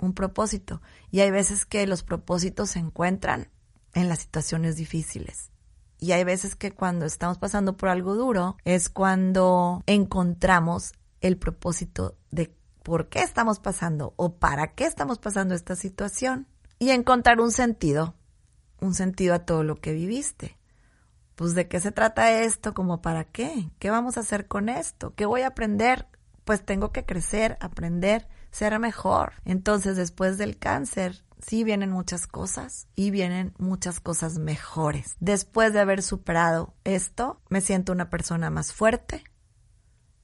Un 0.00 0.14
propósito. 0.14 0.80
Y 1.10 1.20
hay 1.20 1.30
veces 1.30 1.66
que 1.66 1.86
los 1.86 2.02
propósitos 2.04 2.70
se 2.70 2.78
encuentran 2.78 3.50
en 3.92 4.08
las 4.08 4.20
situaciones 4.20 4.76
difíciles. 4.76 5.50
Y 5.98 6.12
hay 6.12 6.24
veces 6.24 6.56
que 6.56 6.72
cuando 6.72 7.04
estamos 7.04 7.36
pasando 7.36 7.76
por 7.76 7.90
algo 7.90 8.14
duro 8.14 8.56
es 8.64 8.88
cuando 8.88 9.82
encontramos 9.84 10.94
el 11.20 11.36
propósito 11.36 12.16
de 12.30 12.56
por 12.88 13.10
qué 13.10 13.20
estamos 13.20 13.60
pasando 13.60 14.14
o 14.16 14.36
para 14.36 14.68
qué 14.68 14.86
estamos 14.86 15.18
pasando 15.18 15.54
esta 15.54 15.76
situación 15.76 16.46
y 16.78 16.88
encontrar 16.88 17.38
un 17.38 17.52
sentido, 17.52 18.14
un 18.80 18.94
sentido 18.94 19.34
a 19.34 19.40
todo 19.40 19.62
lo 19.62 19.76
que 19.76 19.92
viviste. 19.92 20.56
Pues 21.34 21.54
de 21.54 21.68
qué 21.68 21.80
se 21.80 21.92
trata 21.92 22.40
esto, 22.40 22.72
como 22.72 23.02
para 23.02 23.24
qué, 23.24 23.70
qué 23.78 23.90
vamos 23.90 24.16
a 24.16 24.20
hacer 24.20 24.48
con 24.48 24.70
esto, 24.70 25.14
qué 25.14 25.26
voy 25.26 25.42
a 25.42 25.48
aprender, 25.48 26.06
pues 26.44 26.64
tengo 26.64 26.90
que 26.90 27.04
crecer, 27.04 27.58
aprender, 27.60 28.26
ser 28.50 28.78
mejor. 28.78 29.34
Entonces 29.44 29.98
después 29.98 30.38
del 30.38 30.56
cáncer 30.56 31.22
sí 31.46 31.64
vienen 31.64 31.90
muchas 31.90 32.26
cosas 32.26 32.88
y 32.96 33.10
vienen 33.10 33.52
muchas 33.58 34.00
cosas 34.00 34.38
mejores. 34.38 35.14
Después 35.20 35.74
de 35.74 35.80
haber 35.80 36.02
superado 36.02 36.74
esto, 36.84 37.42
me 37.50 37.60
siento 37.60 37.92
una 37.92 38.08
persona 38.08 38.48
más 38.48 38.72
fuerte, 38.72 39.24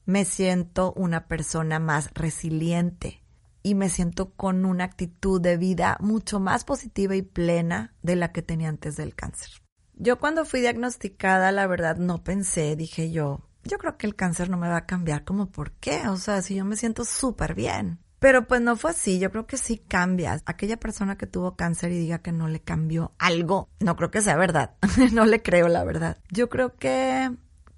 me 0.06 0.24
siento 0.24 0.92
una 0.94 1.26
persona 1.26 1.78
más 1.78 2.10
resiliente 2.14 3.22
y 3.62 3.74
me 3.74 3.88
siento 3.88 4.32
con 4.34 4.64
una 4.66 4.84
actitud 4.84 5.40
de 5.40 5.56
vida 5.56 5.96
mucho 6.00 6.38
más 6.38 6.64
positiva 6.64 7.16
y 7.16 7.22
plena 7.22 7.94
de 8.02 8.16
la 8.16 8.30
que 8.30 8.42
tenía 8.42 8.68
antes 8.68 8.96
del 8.96 9.14
cáncer. 9.14 9.48
Yo 9.94 10.18
cuando 10.18 10.44
fui 10.44 10.60
diagnosticada, 10.60 11.50
la 11.52 11.66
verdad 11.66 11.96
no 11.96 12.22
pensé, 12.22 12.76
dije 12.76 13.10
yo, 13.10 13.40
yo 13.62 13.78
creo 13.78 13.96
que 13.96 14.06
el 14.06 14.16
cáncer 14.16 14.50
no 14.50 14.58
me 14.58 14.68
va 14.68 14.76
a 14.76 14.86
cambiar, 14.86 15.24
como 15.24 15.50
por 15.50 15.72
qué, 15.72 16.08
o 16.08 16.16
sea, 16.16 16.42
si 16.42 16.56
yo 16.56 16.64
me 16.64 16.76
siento 16.76 17.04
súper 17.04 17.54
bien. 17.54 18.00
Pero 18.18 18.46
pues 18.46 18.60
no 18.60 18.76
fue 18.76 18.90
así, 18.92 19.18
yo 19.18 19.30
creo 19.30 19.46
que 19.46 19.58
sí 19.58 19.78
cambia. 19.78 20.40
Aquella 20.46 20.78
persona 20.78 21.16
que 21.16 21.26
tuvo 21.26 21.56
cáncer 21.56 21.92
y 21.92 21.98
diga 21.98 22.20
que 22.20 22.32
no 22.32 22.48
le 22.48 22.60
cambió 22.60 23.12
algo, 23.18 23.68
no 23.80 23.96
creo 23.96 24.10
que 24.10 24.22
sea 24.22 24.36
verdad, 24.36 24.76
no 25.12 25.24
le 25.26 25.42
creo 25.42 25.68
la 25.68 25.84
verdad. 25.84 26.18
Yo 26.30 26.48
creo 26.48 26.74
que 26.76 27.30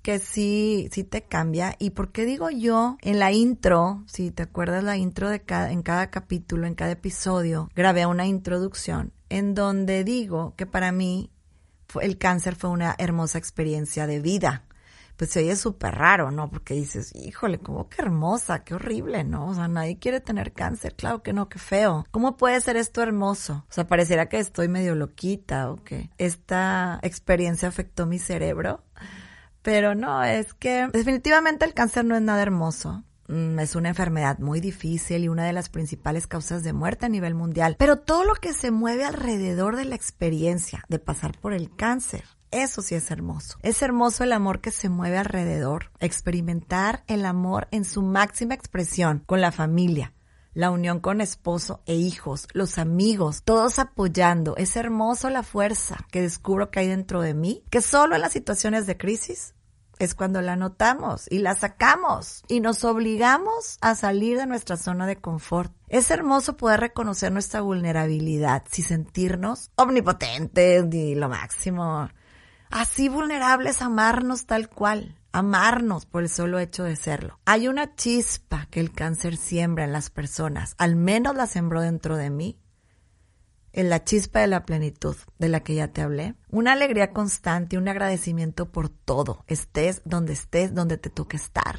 que 0.06 0.20
sí, 0.20 0.88
sí 0.92 1.02
te 1.02 1.22
cambia. 1.22 1.74
¿Y 1.80 1.90
por 1.90 2.12
qué 2.12 2.26
digo 2.26 2.48
yo 2.48 2.96
en 3.02 3.18
la 3.18 3.32
intro, 3.32 4.04
si 4.06 4.30
te 4.30 4.44
acuerdas 4.44 4.84
la 4.84 4.96
intro 4.96 5.28
de 5.28 5.42
cada, 5.42 5.72
en 5.72 5.82
cada 5.82 6.10
capítulo, 6.12 6.68
en 6.68 6.76
cada 6.76 6.92
episodio, 6.92 7.68
grabé 7.74 8.06
una 8.06 8.24
introducción 8.24 9.12
en 9.30 9.56
donde 9.56 10.04
digo 10.04 10.54
que 10.54 10.64
para 10.64 10.92
mí 10.92 11.32
el 12.00 12.18
cáncer 12.18 12.54
fue 12.54 12.70
una 12.70 12.94
hermosa 12.98 13.38
experiencia 13.38 14.06
de 14.06 14.20
vida. 14.20 14.62
Pues 15.16 15.30
se 15.30 15.40
oye 15.40 15.56
súper 15.56 15.96
raro, 15.96 16.30
¿no? 16.30 16.50
Porque 16.50 16.74
dices, 16.74 17.12
híjole, 17.16 17.58
como 17.58 17.88
que 17.88 18.00
hermosa, 18.00 18.62
qué 18.62 18.74
horrible, 18.74 19.24
¿no? 19.24 19.48
O 19.48 19.54
sea, 19.56 19.66
nadie 19.66 19.98
quiere 19.98 20.20
tener 20.20 20.52
cáncer, 20.52 20.94
claro 20.94 21.24
que 21.24 21.32
no, 21.32 21.48
qué 21.48 21.58
feo. 21.58 22.06
¿Cómo 22.12 22.36
puede 22.36 22.60
ser 22.60 22.76
esto 22.76 23.02
hermoso? 23.02 23.64
O 23.68 23.72
sea, 23.72 23.88
pareciera 23.88 24.28
que 24.28 24.38
estoy 24.38 24.68
medio 24.68 24.94
loquita 24.94 25.68
o 25.68 25.82
que 25.82 26.10
esta 26.16 27.00
experiencia 27.02 27.66
afectó 27.66 28.06
mi 28.06 28.20
cerebro. 28.20 28.84
Pero 29.66 29.96
no, 29.96 30.22
es 30.22 30.54
que 30.54 30.86
definitivamente 30.92 31.64
el 31.64 31.74
cáncer 31.74 32.04
no 32.04 32.14
es 32.14 32.22
nada 32.22 32.40
hermoso. 32.40 33.02
Mm, 33.26 33.58
es 33.58 33.74
una 33.74 33.88
enfermedad 33.88 34.38
muy 34.38 34.60
difícil 34.60 35.24
y 35.24 35.28
una 35.28 35.44
de 35.44 35.52
las 35.52 35.70
principales 35.70 36.28
causas 36.28 36.62
de 36.62 36.72
muerte 36.72 37.06
a 37.06 37.08
nivel 37.08 37.34
mundial. 37.34 37.74
Pero 37.76 37.96
todo 37.96 38.22
lo 38.22 38.36
que 38.36 38.52
se 38.52 38.70
mueve 38.70 39.04
alrededor 39.04 39.74
de 39.74 39.84
la 39.84 39.96
experiencia 39.96 40.84
de 40.88 41.00
pasar 41.00 41.36
por 41.40 41.52
el 41.52 41.74
cáncer, 41.74 42.22
eso 42.52 42.80
sí 42.80 42.94
es 42.94 43.10
hermoso. 43.10 43.58
Es 43.64 43.82
hermoso 43.82 44.22
el 44.22 44.34
amor 44.34 44.60
que 44.60 44.70
se 44.70 44.88
mueve 44.88 45.18
alrededor. 45.18 45.90
Experimentar 45.98 47.02
el 47.08 47.26
amor 47.26 47.66
en 47.72 47.84
su 47.84 48.02
máxima 48.02 48.54
expresión 48.54 49.24
con 49.26 49.40
la 49.40 49.50
familia, 49.50 50.14
la 50.54 50.70
unión 50.70 51.00
con 51.00 51.20
esposo 51.20 51.82
e 51.86 51.96
hijos, 51.96 52.46
los 52.52 52.78
amigos, 52.78 53.42
todos 53.42 53.80
apoyando. 53.80 54.56
Es 54.58 54.76
hermoso 54.76 55.28
la 55.28 55.42
fuerza 55.42 56.06
que 56.12 56.22
descubro 56.22 56.70
que 56.70 56.78
hay 56.78 56.86
dentro 56.86 57.20
de 57.20 57.34
mí, 57.34 57.64
que 57.68 57.80
solo 57.80 58.14
en 58.14 58.20
las 58.20 58.32
situaciones 58.32 58.86
de 58.86 58.96
crisis 58.96 59.55
es 59.98 60.14
cuando 60.14 60.42
la 60.42 60.56
notamos 60.56 61.26
y 61.30 61.38
la 61.38 61.54
sacamos 61.54 62.42
y 62.48 62.60
nos 62.60 62.84
obligamos 62.84 63.78
a 63.80 63.94
salir 63.94 64.38
de 64.38 64.46
nuestra 64.46 64.76
zona 64.76 65.06
de 65.06 65.16
confort. 65.16 65.72
Es 65.88 66.10
hermoso 66.10 66.56
poder 66.56 66.80
reconocer 66.80 67.32
nuestra 67.32 67.60
vulnerabilidad 67.60 68.64
sin 68.70 68.84
sentirnos 68.84 69.70
omnipotentes 69.76 70.86
ni 70.86 71.14
lo 71.14 71.28
máximo. 71.28 72.08
Así 72.70 73.08
vulnerables, 73.08 73.80
amarnos 73.80 74.46
tal 74.46 74.68
cual, 74.68 75.16
amarnos 75.32 76.06
por 76.06 76.22
el 76.22 76.28
solo 76.28 76.58
hecho 76.58 76.84
de 76.84 76.96
serlo. 76.96 77.38
Hay 77.44 77.68
una 77.68 77.94
chispa 77.94 78.66
que 78.70 78.80
el 78.80 78.92
cáncer 78.92 79.36
siembra 79.36 79.84
en 79.84 79.92
las 79.92 80.10
personas, 80.10 80.74
al 80.78 80.96
menos 80.96 81.36
la 81.36 81.46
sembró 81.46 81.80
dentro 81.80 82.16
de 82.16 82.30
mí, 82.30 82.58
en 83.76 83.90
la 83.90 84.02
chispa 84.02 84.40
de 84.40 84.46
la 84.48 84.64
plenitud 84.64 85.14
de 85.38 85.48
la 85.48 85.60
que 85.60 85.74
ya 85.74 85.88
te 85.88 86.00
hablé. 86.00 86.34
Una 86.50 86.72
alegría 86.72 87.12
constante, 87.12 87.78
un 87.78 87.86
agradecimiento 87.86 88.72
por 88.72 88.88
todo, 88.88 89.44
estés 89.46 90.00
donde 90.04 90.32
estés, 90.32 90.74
donde 90.74 90.96
te 90.96 91.10
toque 91.10 91.36
estar. 91.36 91.78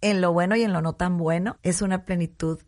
En 0.00 0.20
lo 0.20 0.32
bueno 0.32 0.56
y 0.56 0.62
en 0.62 0.72
lo 0.72 0.80
no 0.80 0.94
tan 0.94 1.18
bueno, 1.18 1.58
es 1.64 1.82
una 1.82 2.04
plenitud 2.04 2.60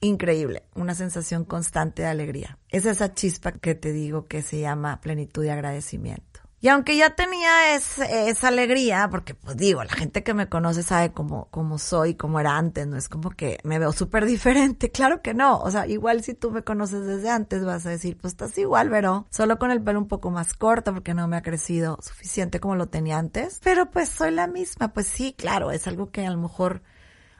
increíble, 0.00 0.64
una 0.74 0.94
sensación 0.94 1.44
constante 1.44 2.02
de 2.02 2.08
alegría. 2.08 2.58
Es 2.68 2.84
esa 2.84 3.14
chispa 3.14 3.52
que 3.52 3.76
te 3.76 3.92
digo 3.92 4.26
que 4.26 4.42
se 4.42 4.60
llama 4.60 5.00
plenitud 5.00 5.44
y 5.44 5.48
agradecimiento. 5.48 6.27
Y 6.60 6.68
aunque 6.68 6.96
ya 6.96 7.10
tenía 7.10 7.76
esa 7.76 8.48
alegría, 8.48 9.08
porque 9.10 9.34
pues 9.34 9.56
digo, 9.56 9.84
la 9.84 9.92
gente 9.92 10.24
que 10.24 10.34
me 10.34 10.48
conoce 10.48 10.82
sabe 10.82 11.12
cómo, 11.12 11.46
cómo 11.52 11.78
soy, 11.78 12.14
cómo 12.14 12.40
era 12.40 12.56
antes, 12.56 12.86
no 12.86 12.96
es 12.96 13.08
como 13.08 13.30
que 13.30 13.58
me 13.62 13.78
veo 13.78 13.92
súper 13.92 14.24
diferente, 14.26 14.90
claro 14.92 15.22
que 15.22 15.34
no, 15.34 15.58
o 15.58 15.70
sea, 15.70 15.86
igual 15.86 16.24
si 16.24 16.34
tú 16.34 16.50
me 16.50 16.64
conoces 16.64 17.06
desde 17.06 17.30
antes 17.30 17.64
vas 17.64 17.86
a 17.86 17.90
decir, 17.90 18.18
pues 18.20 18.32
estás 18.32 18.58
igual, 18.58 18.90
pero 18.90 19.26
solo 19.30 19.58
con 19.58 19.70
el 19.70 19.82
pelo 19.82 20.00
un 20.00 20.08
poco 20.08 20.30
más 20.30 20.54
corto 20.54 20.92
porque 20.92 21.14
no 21.14 21.28
me 21.28 21.36
ha 21.36 21.42
crecido 21.42 21.98
suficiente 22.02 22.58
como 22.58 22.74
lo 22.74 22.88
tenía 22.88 23.18
antes, 23.18 23.60
pero 23.62 23.90
pues 23.90 24.08
soy 24.08 24.32
la 24.32 24.48
misma, 24.48 24.92
pues 24.92 25.06
sí, 25.06 25.34
claro, 25.38 25.70
es 25.70 25.86
algo 25.86 26.10
que 26.10 26.26
a 26.26 26.30
lo 26.30 26.38
mejor 26.38 26.82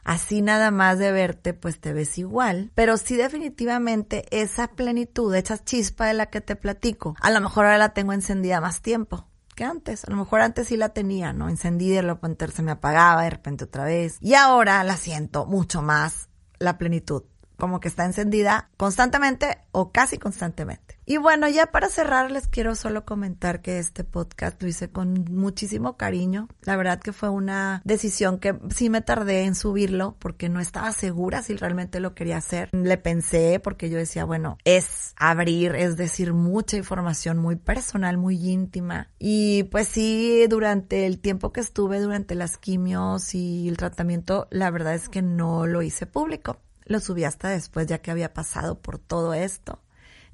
así 0.09 0.41
nada 0.41 0.71
más 0.71 0.99
de 0.99 1.13
verte, 1.13 1.53
pues 1.53 1.81
te 1.81 1.93
ves 1.93 2.17
igual. 2.17 2.73
Pero 2.75 2.97
sí 2.97 3.17
definitivamente 3.17 4.25
esa 4.31 4.69
plenitud, 4.69 5.35
esa 5.35 5.63
chispa 5.63 6.07
de 6.07 6.15
la 6.15 6.27
que 6.27 6.41
te 6.41 6.57
platico, 6.57 7.15
a 7.21 7.31
lo 7.31 7.41
mejor 7.43 7.67
ahora 7.67 7.77
la 7.77 7.93
tengo 7.93 8.15
encendida 8.15 8.61
más 8.61 8.81
tiempo 8.81 9.29
que 9.55 9.65
antes. 9.65 10.07
A 10.07 10.11
lo 10.11 10.17
mejor 10.17 10.41
antes 10.41 10.69
sí 10.69 10.79
la 10.79 10.89
tenía, 10.91 11.35
¿no? 11.35 11.51
Encendida 11.51 11.97
de 11.97 12.03
repente 12.03 12.49
se 12.49 12.63
me 12.63 12.71
apagaba, 12.71 13.25
de 13.25 13.31
repente 13.31 13.65
otra 13.65 13.85
vez. 13.85 14.17
Y 14.23 14.33
ahora 14.33 14.83
la 14.83 14.97
siento 14.97 15.45
mucho 15.45 15.83
más 15.83 16.31
la 16.59 16.79
plenitud 16.79 17.25
como 17.59 17.81
que 17.81 17.89
está 17.89 18.05
encendida 18.05 18.71
constantemente 18.77 19.59
o 19.73 19.91
casi 19.93 20.17
constantemente. 20.19 20.99
Y 21.05 21.17
bueno, 21.17 21.49
ya 21.49 21.67
para 21.67 21.89
cerrar 21.89 22.31
les 22.31 22.47
quiero 22.47 22.75
solo 22.75 23.05
comentar 23.05 23.63
que 23.63 23.79
este 23.79 24.05
podcast 24.05 24.63
lo 24.63 24.69
hice 24.69 24.91
con 24.91 25.25
muchísimo 25.31 25.97
cariño. 25.97 26.49
La 26.63 26.77
verdad 26.77 27.01
que 27.01 27.13
fue 27.13 27.29
una 27.29 27.83
decisión 27.85 28.39
que 28.39 28.59
sí 28.71 28.91
me 28.91 29.01
tardé 29.01 29.45
en 29.45 29.55
subirlo 29.55 30.17
porque 30.19 30.49
no 30.49 30.61
estaba 30.61 30.93
segura 30.93 31.43
si 31.43 31.57
realmente 31.57 32.01
lo 32.01 32.15
quería 32.15 32.37
hacer. 32.37 32.69
Le 32.73 32.97
pensé 32.97 33.61
porque 33.61 33.91
yo 33.91 33.99
decía, 33.99 34.25
bueno, 34.25 34.59
es 34.65 35.15
abrir, 35.17 35.75
es 35.75 35.97
decir, 35.97 36.35
mucha 36.35 36.77
información 36.77 37.39
muy 37.39 37.57
personal, 37.57 38.19
muy 38.19 38.37
íntima. 38.37 39.09
Y 39.19 39.65
pues 39.65 39.89
sí, 39.89 40.47
durante 40.49 41.07
el 41.07 41.19
tiempo 41.19 41.53
que 41.53 41.61
estuve, 41.61 42.01
durante 42.01 42.35
las 42.35 42.59
quimios 42.59 43.35
y 43.35 43.69
el 43.69 43.77
tratamiento, 43.77 44.47
la 44.51 44.71
verdad 44.71 44.95
es 44.95 45.09
que 45.09 45.23
no 45.23 45.67
lo 45.67 45.83
hice 45.83 46.07
público 46.07 46.59
lo 46.89 47.01
subí 47.01 47.25
hasta 47.25 47.49
después, 47.49 47.87
ya 47.87 47.99
que 47.99 48.11
había 48.11 48.35
pasado 48.35 48.81
por 48.81 48.99
todo 48.99 49.35
esto, 49.35 49.83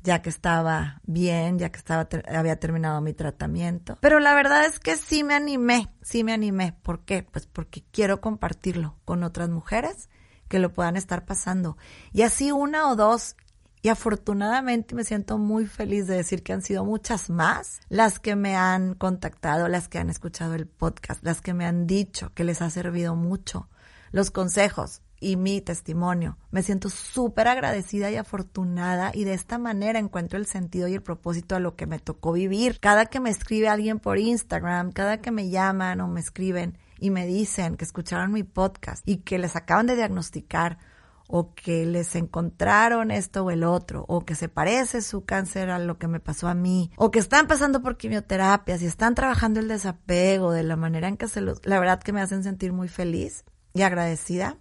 ya 0.02 0.22
que 0.22 0.30
estaba 0.30 1.00
bien, 1.04 1.58
ya 1.58 1.70
que 1.70 1.78
estaba 1.78 2.08
había 2.28 2.58
terminado 2.58 3.00
mi 3.00 3.12
tratamiento. 3.12 3.98
Pero 4.00 4.20
la 4.20 4.34
verdad 4.34 4.64
es 4.64 4.78
que 4.78 4.96
sí 4.96 5.24
me 5.24 5.34
animé, 5.34 5.90
sí 6.02 6.24
me 6.24 6.32
animé. 6.32 6.74
¿Por 6.82 7.04
qué? 7.04 7.22
Pues 7.22 7.46
porque 7.46 7.84
quiero 7.90 8.20
compartirlo 8.20 8.96
con 9.04 9.22
otras 9.22 9.50
mujeres 9.50 10.08
que 10.48 10.58
lo 10.58 10.72
puedan 10.72 10.96
estar 10.96 11.24
pasando. 11.24 11.76
Y 12.12 12.22
así 12.22 12.52
una 12.52 12.88
o 12.88 12.96
dos 12.96 13.36
y 13.84 13.90
afortunadamente 13.90 14.94
me 14.94 15.04
siento 15.04 15.36
muy 15.36 15.66
feliz 15.66 16.06
de 16.06 16.16
decir 16.16 16.42
que 16.42 16.54
han 16.54 16.62
sido 16.62 16.86
muchas 16.86 17.28
más 17.28 17.82
las 17.90 18.18
que 18.18 18.34
me 18.34 18.56
han 18.56 18.94
contactado, 18.94 19.68
las 19.68 19.88
que 19.88 19.98
han 19.98 20.08
escuchado 20.08 20.54
el 20.54 20.66
podcast, 20.66 21.22
las 21.22 21.42
que 21.42 21.52
me 21.52 21.66
han 21.66 21.86
dicho 21.86 22.32
que 22.34 22.44
les 22.44 22.62
ha 22.62 22.70
servido 22.70 23.14
mucho 23.14 23.68
los 24.10 24.30
consejos, 24.30 25.02
y 25.24 25.37
mi 25.37 25.62
testimonio. 25.62 26.37
Me 26.50 26.62
siento 26.62 26.90
súper 26.90 27.48
agradecida 27.48 28.10
y 28.10 28.16
afortunada 28.16 29.10
y 29.14 29.24
de 29.24 29.32
esta 29.32 29.58
manera 29.58 29.98
encuentro 29.98 30.38
el 30.38 30.46
sentido 30.46 30.87
y 30.87 30.94
el 30.94 31.02
propósito 31.02 31.56
a 31.56 31.60
lo 31.60 31.76
que 31.76 31.87
me 31.87 31.98
tocó 31.98 32.32
vivir. 32.32 32.78
Cada 32.78 33.06
que 33.06 33.20
me 33.20 33.30
escribe 33.30 33.68
alguien 33.68 34.00
por 34.00 34.18
Instagram, 34.18 34.92
cada 34.92 35.22
que 35.22 35.30
me 35.30 35.48
llaman 35.48 36.02
o 36.02 36.08
me 36.08 36.20
escriben 36.20 36.76
y 36.98 37.10
me 37.10 37.26
dicen 37.26 37.76
que 37.76 37.87
escucharon 37.87 38.32
mi 38.32 38.42
podcast 38.42 39.02
y 39.08 39.18
que 39.18 39.38
les 39.38 39.56
acaban 39.56 39.87
de 39.87 39.96
diagnosticar 39.96 40.78
o 41.26 41.54
que 41.54 41.87
les 41.87 42.14
encontraron 42.16 43.10
esto 43.10 43.44
o 43.44 43.50
el 43.50 43.64
otro, 43.64 44.04
o 44.08 44.26
que 44.26 44.34
se 44.34 44.50
parece 44.50 45.00
su 45.00 45.24
cáncer 45.24 45.70
a 45.70 45.78
lo 45.78 45.98
que 45.98 46.06
me 46.06 46.20
pasó 46.20 46.48
a 46.48 46.54
mí, 46.54 46.90
o 46.96 47.10
que 47.10 47.18
están 47.18 47.46
pasando 47.46 47.80
por 47.80 47.96
quimioterapias 47.96 48.82
y 48.82 48.87
están 48.87 49.14
trabajando 49.14 49.58
el 49.58 49.68
desapego 49.68 50.52
de 50.52 50.64
la 50.64 50.76
manera 50.76 51.08
en 51.08 51.16
que 51.16 51.26
se 51.26 51.40
los, 51.40 51.64
la 51.64 51.80
verdad 51.80 52.02
que 52.02 52.12
me 52.12 52.20
hacen 52.20 52.42
sentir 52.42 52.74
muy 52.74 52.88
feliz 52.88 53.44
y 53.72 53.82
agradecida. 53.82 54.58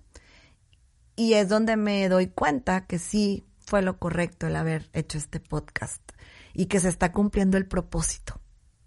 Y 1.15 1.33
es 1.33 1.49
donde 1.49 1.77
me 1.77 2.07
doy 2.09 2.27
cuenta 2.27 2.85
que 2.85 2.99
sí 2.99 3.45
fue 3.59 3.81
lo 3.81 3.97
correcto 3.99 4.47
el 4.47 4.55
haber 4.55 4.89
hecho 4.93 5.17
este 5.17 5.39
podcast 5.39 6.01
y 6.53 6.65
que 6.65 6.79
se 6.79 6.89
está 6.89 7.11
cumpliendo 7.11 7.57
el 7.57 7.65
propósito, 7.65 8.39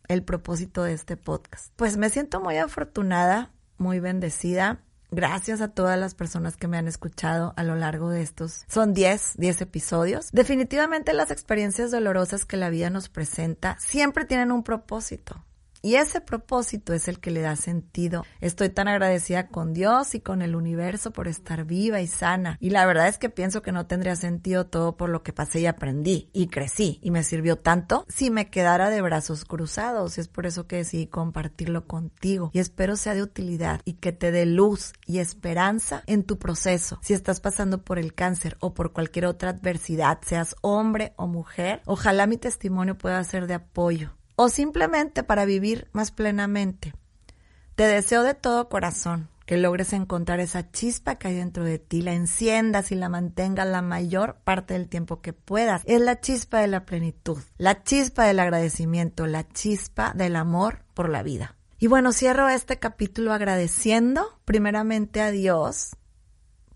el 0.09 0.23
propósito 0.23 0.83
de 0.83 0.93
este 0.93 1.17
podcast. 1.17 1.73
Pues 1.77 1.97
me 1.97 2.11
siento 2.11 2.41
muy 2.41 2.57
afortunada, 2.57 3.53
muy 3.79 4.01
bendecida 4.01 4.83
Gracias 5.11 5.61
a 5.61 5.69
todas 5.69 5.99
las 5.99 6.15
personas 6.15 6.57
que 6.57 6.67
me 6.67 6.79
han 6.79 6.89
escuchado 6.89 7.55
a 7.57 7.63
lo 7.63 7.77
largo 7.77 8.11
de 8.11 8.23
estos. 8.23 8.65
Son 8.69 8.93
10, 8.93 9.35
10 9.37 9.61
episodios. 9.63 10.31
Definitivamente 10.33 11.13
las 11.13 11.31
experiencias 11.31 11.91
dolorosas 11.91 12.45
que 12.45 12.57
la 12.57 12.71
vida 12.71 12.91
nos 12.91 13.09
presenta 13.09 13.77
siempre 13.79 14.25
tienen 14.25 14.51
un 14.51 14.65
propósito. 14.65 15.46
Y 15.87 15.95
ese 15.95 16.21
propósito 16.21 16.95
es 16.95 17.07
el 17.07 17.21
que 17.21 17.31
le 17.31 17.43
da 17.43 17.55
sentido. 17.55 18.25
Estoy 18.41 18.71
tan 18.71 18.89
agradecida 18.89 19.47
con 19.47 19.73
Dios 19.73 20.17
y 20.17 20.21
con 20.21 20.43
el 20.43 20.57
universo 20.57 21.13
por 21.13 21.29
estar 21.29 21.65
viva 21.65 22.01
y 22.01 22.09
sana. 22.09 22.57
Y 22.61 22.71
la 22.71 22.85
verdad 22.87 23.07
es 23.07 23.19
que 23.19 23.31
pienso 23.31 23.63
que 23.63 23.71
no 23.71 23.87
tendría 23.87 24.17
sentido 24.17 24.67
todo 24.67 24.97
por 24.97 25.11
lo 25.11 25.23
que 25.23 25.33
pasé 25.33 25.61
y 25.61 25.67
aprendí 25.67 26.29
y 26.33 26.49
crecí 26.49 26.99
y 27.03 27.13
me 27.13 27.23
sirvió 27.23 27.55
tanto 27.55 28.05
si 28.09 28.33
me 28.33 28.51
quedara 28.51 28.91
de 28.91 29.01
brazos 29.01 29.45
cruzados. 29.45 30.19
Es 30.19 30.27
por 30.27 30.47
eso 30.47 30.67
que 30.67 30.79
decidí 30.79 31.07
compartirlo 31.07 31.87
contigo. 31.87 32.51
Y 32.53 32.59
espero 32.59 32.97
sea 32.97 33.15
de 33.15 33.23
utilidad 33.23 33.81
y 33.85 33.93
que 33.93 34.11
te 34.11 34.33
dé 34.33 34.45
luz 34.45 34.93
y 35.07 35.21
esperanza 35.21 36.03
en 36.07 36.25
tu 36.25 36.37
proceso. 36.37 36.99
Si 37.01 37.15
estás 37.15 37.39
pasando 37.39 37.85
por 37.85 38.01
el 38.01 38.13
cáncer 38.13 38.57
o 38.59 38.75
por 38.75 38.93
cualquier 38.93 39.27
otra 39.27 39.51
adversidad, 39.51 40.19
seas 40.23 40.57
hombre 40.63 41.13
o 41.15 41.29
mujer, 41.29 41.81
ojalá 41.87 42.27
mi 42.27 42.39
testimonio 42.39 42.99
pueda 42.99 43.23
ser 43.23 43.47
de 43.47 43.55
apoyo 43.55 44.17
o 44.37 44.49
simplemente 44.49 45.23
para 45.23 45.45
vivir 45.45 45.89
más 45.93 46.13
plenamente. 46.13 46.95
Te 47.75 47.85
deseo 47.85 48.23
de 48.23 48.35
todo 48.35 48.69
corazón 48.69 49.29
que 49.47 49.57
logres 49.57 49.93
encontrar 49.93 50.41
esa 50.41 50.71
chispa 50.71 51.17
que 51.17 51.29
hay 51.29 51.37
dentro 51.37 51.65
de 51.65 51.79
ti, 51.79 52.03
la 52.03 52.13
enciendas 52.13 52.91
y 52.91 52.97
la 52.97 53.09
mantengas 53.09 53.67
la 53.67 53.81
mayor 53.81 54.39
parte 54.43 54.75
del 54.75 54.89
tiempo 54.89 55.21
que 55.21 55.33
puedas. 55.33 55.83
Es 55.85 56.01
la 56.01 56.21
chispa 56.21 56.61
de 56.61 56.67
la 56.67 56.85
plenitud, 56.85 57.39
la 57.57 57.83
chispa 57.85 58.25
del 58.25 58.41
agradecimiento, 58.41 59.27
la 59.27 59.49
chispa 59.49 60.13
del 60.15 60.37
amor 60.37 60.85
por 60.95 61.09
la 61.09 61.23
vida. 61.23 61.57
Y 61.79 61.87
bueno, 61.87 62.13
cierro 62.13 62.49
este 62.49 62.79
capítulo 62.79 63.33
agradeciendo 63.33 64.41
primeramente 64.45 65.21
a 65.21 65.31
Dios 65.31 65.97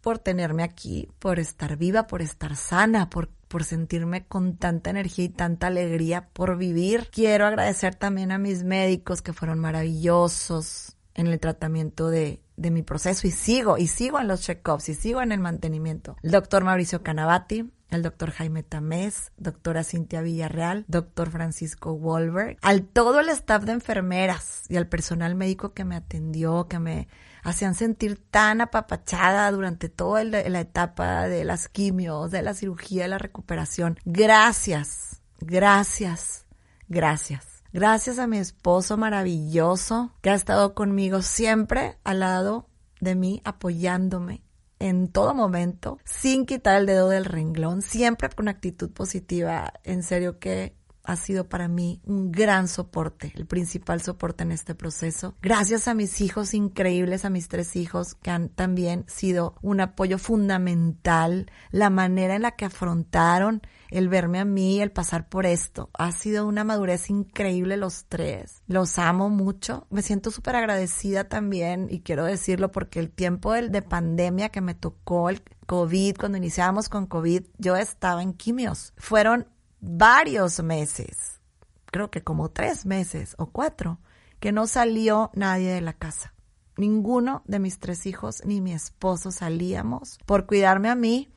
por 0.01 0.19
tenerme 0.19 0.63
aquí, 0.63 1.09
por 1.19 1.39
estar 1.41 1.77
viva, 1.77 2.07
por 2.07 2.23
estar 2.23 2.55
sana, 2.57 3.11
por 3.11 3.31
por 3.51 3.65
sentirme 3.65 4.25
con 4.27 4.57
tanta 4.57 4.91
energía 4.91 5.25
y 5.25 5.29
tanta 5.29 5.67
alegría 5.67 6.29
por 6.33 6.57
vivir. 6.57 7.09
Quiero 7.11 7.47
agradecer 7.47 7.97
también 7.97 8.31
a 8.31 8.39
mis 8.39 8.63
médicos 8.63 9.23
que 9.23 9.33
fueron 9.33 9.59
maravillosos 9.59 10.97
en 11.15 11.27
el 11.27 11.41
tratamiento 11.41 12.11
de, 12.11 12.41
de 12.61 12.71
mi 12.71 12.83
proceso 12.83 13.27
y 13.27 13.31
sigo, 13.31 13.79
y 13.79 13.87
sigo 13.87 14.21
en 14.21 14.29
los 14.29 14.43
check-ups 14.43 14.91
y 14.91 14.95
sigo 14.95 15.23
en 15.23 15.33
el 15.33 15.41
mantenimiento. 15.41 16.17
El 16.23 16.31
doctor 16.31 16.63
Mauricio 16.63 17.03
Canavati, 17.03 17.73
el 17.89 18.03
doctor 18.03 18.31
Jaime 18.31 18.63
Tamés, 18.63 19.33
doctora 19.39 19.83
Cintia 19.83 20.21
Villarreal, 20.21 20.85
doctor 20.87 21.31
Francisco 21.31 21.97
Wolver, 21.97 22.59
al 22.61 22.85
todo 22.85 23.21
el 23.21 23.31
staff 23.31 23.65
de 23.65 23.73
enfermeras 23.73 24.65
y 24.69 24.77
al 24.77 24.87
personal 24.87 25.35
médico 25.35 25.73
que 25.73 25.85
me 25.85 25.97
atendió, 25.97 26.69
que 26.69 26.79
me 26.79 27.09
hacían 27.43 27.75
sentir 27.75 28.23
tan 28.31 28.61
apapachada 28.61 29.51
durante 29.51 29.89
toda 29.89 30.23
la 30.23 30.61
etapa 30.61 31.29
de 31.29 31.45
las 31.45 31.69
quimios, 31.69 32.31
de 32.31 32.43
la 32.43 32.53
cirugía, 32.53 33.05
de 33.05 33.09
la 33.09 33.19
recuperación. 33.19 33.99
Gracias, 34.05 35.23
gracias, 35.41 36.45
gracias. 36.89 37.50
Gracias 37.73 38.19
a 38.19 38.27
mi 38.27 38.39
esposo 38.39 38.97
maravilloso 38.97 40.13
que 40.23 40.31
ha 40.31 40.35
estado 40.35 40.75
conmigo 40.75 41.23
siempre 41.23 41.99
al 42.03 42.21
lado 42.21 42.69
de 43.01 43.15
mí, 43.15 43.41
apoyándome 43.45 44.43
en 44.81 45.09
todo 45.09 45.35
momento, 45.35 45.99
sin 46.05 46.47
quitar 46.47 46.81
el 46.81 46.87
dedo 46.87 47.09
del 47.09 47.27
renglón, 47.27 47.83
siempre 47.83 48.29
con 48.31 48.49
actitud 48.49 48.91
positiva. 48.91 49.73
En 49.85 50.03
serio 50.03 50.41
que 50.41 50.75
ha 51.11 51.17
sido 51.17 51.49
para 51.49 51.69
mí 51.69 52.01
un 52.05 52.31
gran 52.31 52.69
soporte, 52.69 53.33
el 53.35 53.47
principal 53.47 54.01
soporte 54.01 54.45
en 54.45 54.53
este 54.53 54.75
proceso. 54.75 55.35
Gracias 55.43 55.89
a 55.89 55.95
mis 55.95 56.21
hijos 56.21 56.55
increíbles, 56.55 57.25
a 57.25 57.31
mis 57.31 57.49
tres 57.49 57.77
hijos, 57.77 58.15
que 58.15 58.31
han 58.31 58.49
también 58.49 59.05
sido 59.09 59.55
un 59.61 59.81
apoyo 59.81 60.19
fundamental, 60.19 61.51
la 61.71 61.91
manera 61.91 62.37
en 62.37 62.43
la 62.43 62.53
que 62.53 62.65
afrontaron 62.65 63.63
el 63.91 64.09
verme 64.09 64.39
a 64.39 64.45
mí, 64.45 64.81
el 64.81 64.93
pasar 64.93 65.29
por 65.29 65.47
esto. 65.47 65.91
Ha 65.95 66.13
sido 66.13 66.47
una 66.47 66.63
madurez 66.65 67.11
increíble 67.11 67.77
los 67.77 68.05
tres. 68.05 68.63
Los 68.69 68.99
amo 68.99 69.31
mucho. 69.31 69.87
Me 69.91 70.03
siento 70.03 70.31
súper 70.31 70.57
agradecida 70.57 71.25
también 71.25 71.89
y 71.91 72.01
quiero 72.01 72.25
decirlo 72.25 72.71
porque 72.71 73.01
el 73.01 73.11
tiempo 73.11 73.53
de, 73.53 73.69
de 73.69 73.83
pandemia 73.83 74.51
que 74.51 74.61
me 74.61 74.75
tocó 74.75 75.29
el 75.29 75.43
COVID, 75.67 76.17
cuando 76.17 76.39
iniciábamos 76.39 76.89
con 76.89 77.07
COVID, 77.07 77.43
yo 77.59 77.77
estaba 77.77 78.23
en 78.23 78.33
quimios. 78.33 78.93
Fueron 78.97 79.49
varios 79.81 80.63
meses, 80.63 81.41
creo 81.87 82.11
que 82.11 82.23
como 82.23 82.51
tres 82.51 82.87
meses 82.87 83.35
o 83.39 83.47
cuatro, 83.47 83.99
que 84.39 84.53
no 84.53 84.67
salió 84.67 85.31
nadie 85.35 85.73
de 85.73 85.81
la 85.81 85.93
casa. 85.93 86.35
Ninguno 86.77 87.43
de 87.47 87.59
mis 87.59 87.79
tres 87.79 88.07
hijos 88.07 88.43
ni 88.45 88.61
mi 88.61 88.73
esposo 88.73 89.33
salíamos 89.33 90.19
por 90.25 90.47
cuidarme 90.47 90.89
a 90.89 90.95
mí. 90.95 91.31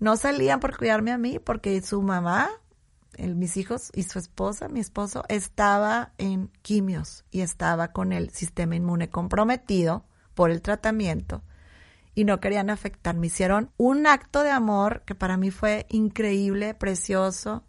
No 0.00 0.16
salían 0.16 0.58
por 0.58 0.76
cuidarme 0.76 1.12
a 1.12 1.18
mí 1.18 1.38
porque 1.38 1.80
su 1.82 2.02
mamá, 2.02 2.50
mis 3.16 3.56
hijos 3.56 3.90
y 3.94 4.02
su 4.02 4.18
esposa, 4.18 4.68
mi 4.68 4.80
esposo, 4.80 5.24
estaba 5.28 6.12
en 6.18 6.50
quimios 6.62 7.24
y 7.30 7.42
estaba 7.42 7.92
con 7.92 8.12
el 8.12 8.30
sistema 8.30 8.74
inmune 8.74 9.08
comprometido 9.08 10.04
por 10.34 10.50
el 10.50 10.62
tratamiento 10.62 11.42
y 12.16 12.24
no 12.24 12.40
querían 12.40 12.70
afectar. 12.70 13.14
Me 13.16 13.28
hicieron 13.28 13.70
un 13.76 14.08
acto 14.08 14.42
de 14.42 14.50
amor 14.50 15.02
que 15.06 15.14
para 15.14 15.36
mí 15.36 15.52
fue 15.52 15.86
increíble, 15.90 16.74
precioso 16.74 17.62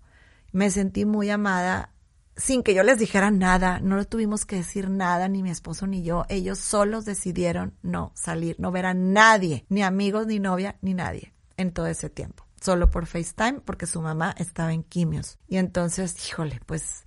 me 0.54 0.72
sentí 0.72 1.04
muy 1.04 1.30
amada 1.30 1.90
sin 2.36 2.64
que 2.64 2.74
yo 2.74 2.84
les 2.84 2.98
dijera 2.98 3.30
nada, 3.30 3.80
no 3.80 3.98
le 3.98 4.06
tuvimos 4.06 4.46
que 4.46 4.56
decir 4.56 4.90
nada, 4.90 5.28
ni 5.28 5.44
mi 5.44 5.52
esposo 5.52 5.86
ni 5.86 6.04
yo, 6.04 6.26
ellos 6.30 6.58
solos 6.58 7.06
decidieron 7.06 7.78
no 7.84 8.12
salir, 8.16 8.56
no 8.60 8.72
ver 8.72 8.86
a 8.86 8.94
nadie, 8.94 9.66
ni 9.70 9.84
amigos, 9.84 10.26
ni 10.26 10.40
novia, 10.40 10.78
ni 10.82 10.94
nadie, 10.94 11.34
en 11.58 11.72
todo 11.72 11.88
ese 11.88 12.10
tiempo, 12.10 12.48
solo 12.60 12.90
por 12.90 13.06
FaceTime, 13.06 13.60
porque 13.60 13.86
su 13.86 14.02
mamá 14.02 14.34
estaba 14.38 14.74
en 14.74 14.84
quimios. 14.84 15.38
Y 15.48 15.58
entonces, 15.58 16.16
híjole, 16.28 16.60
pues 16.66 17.06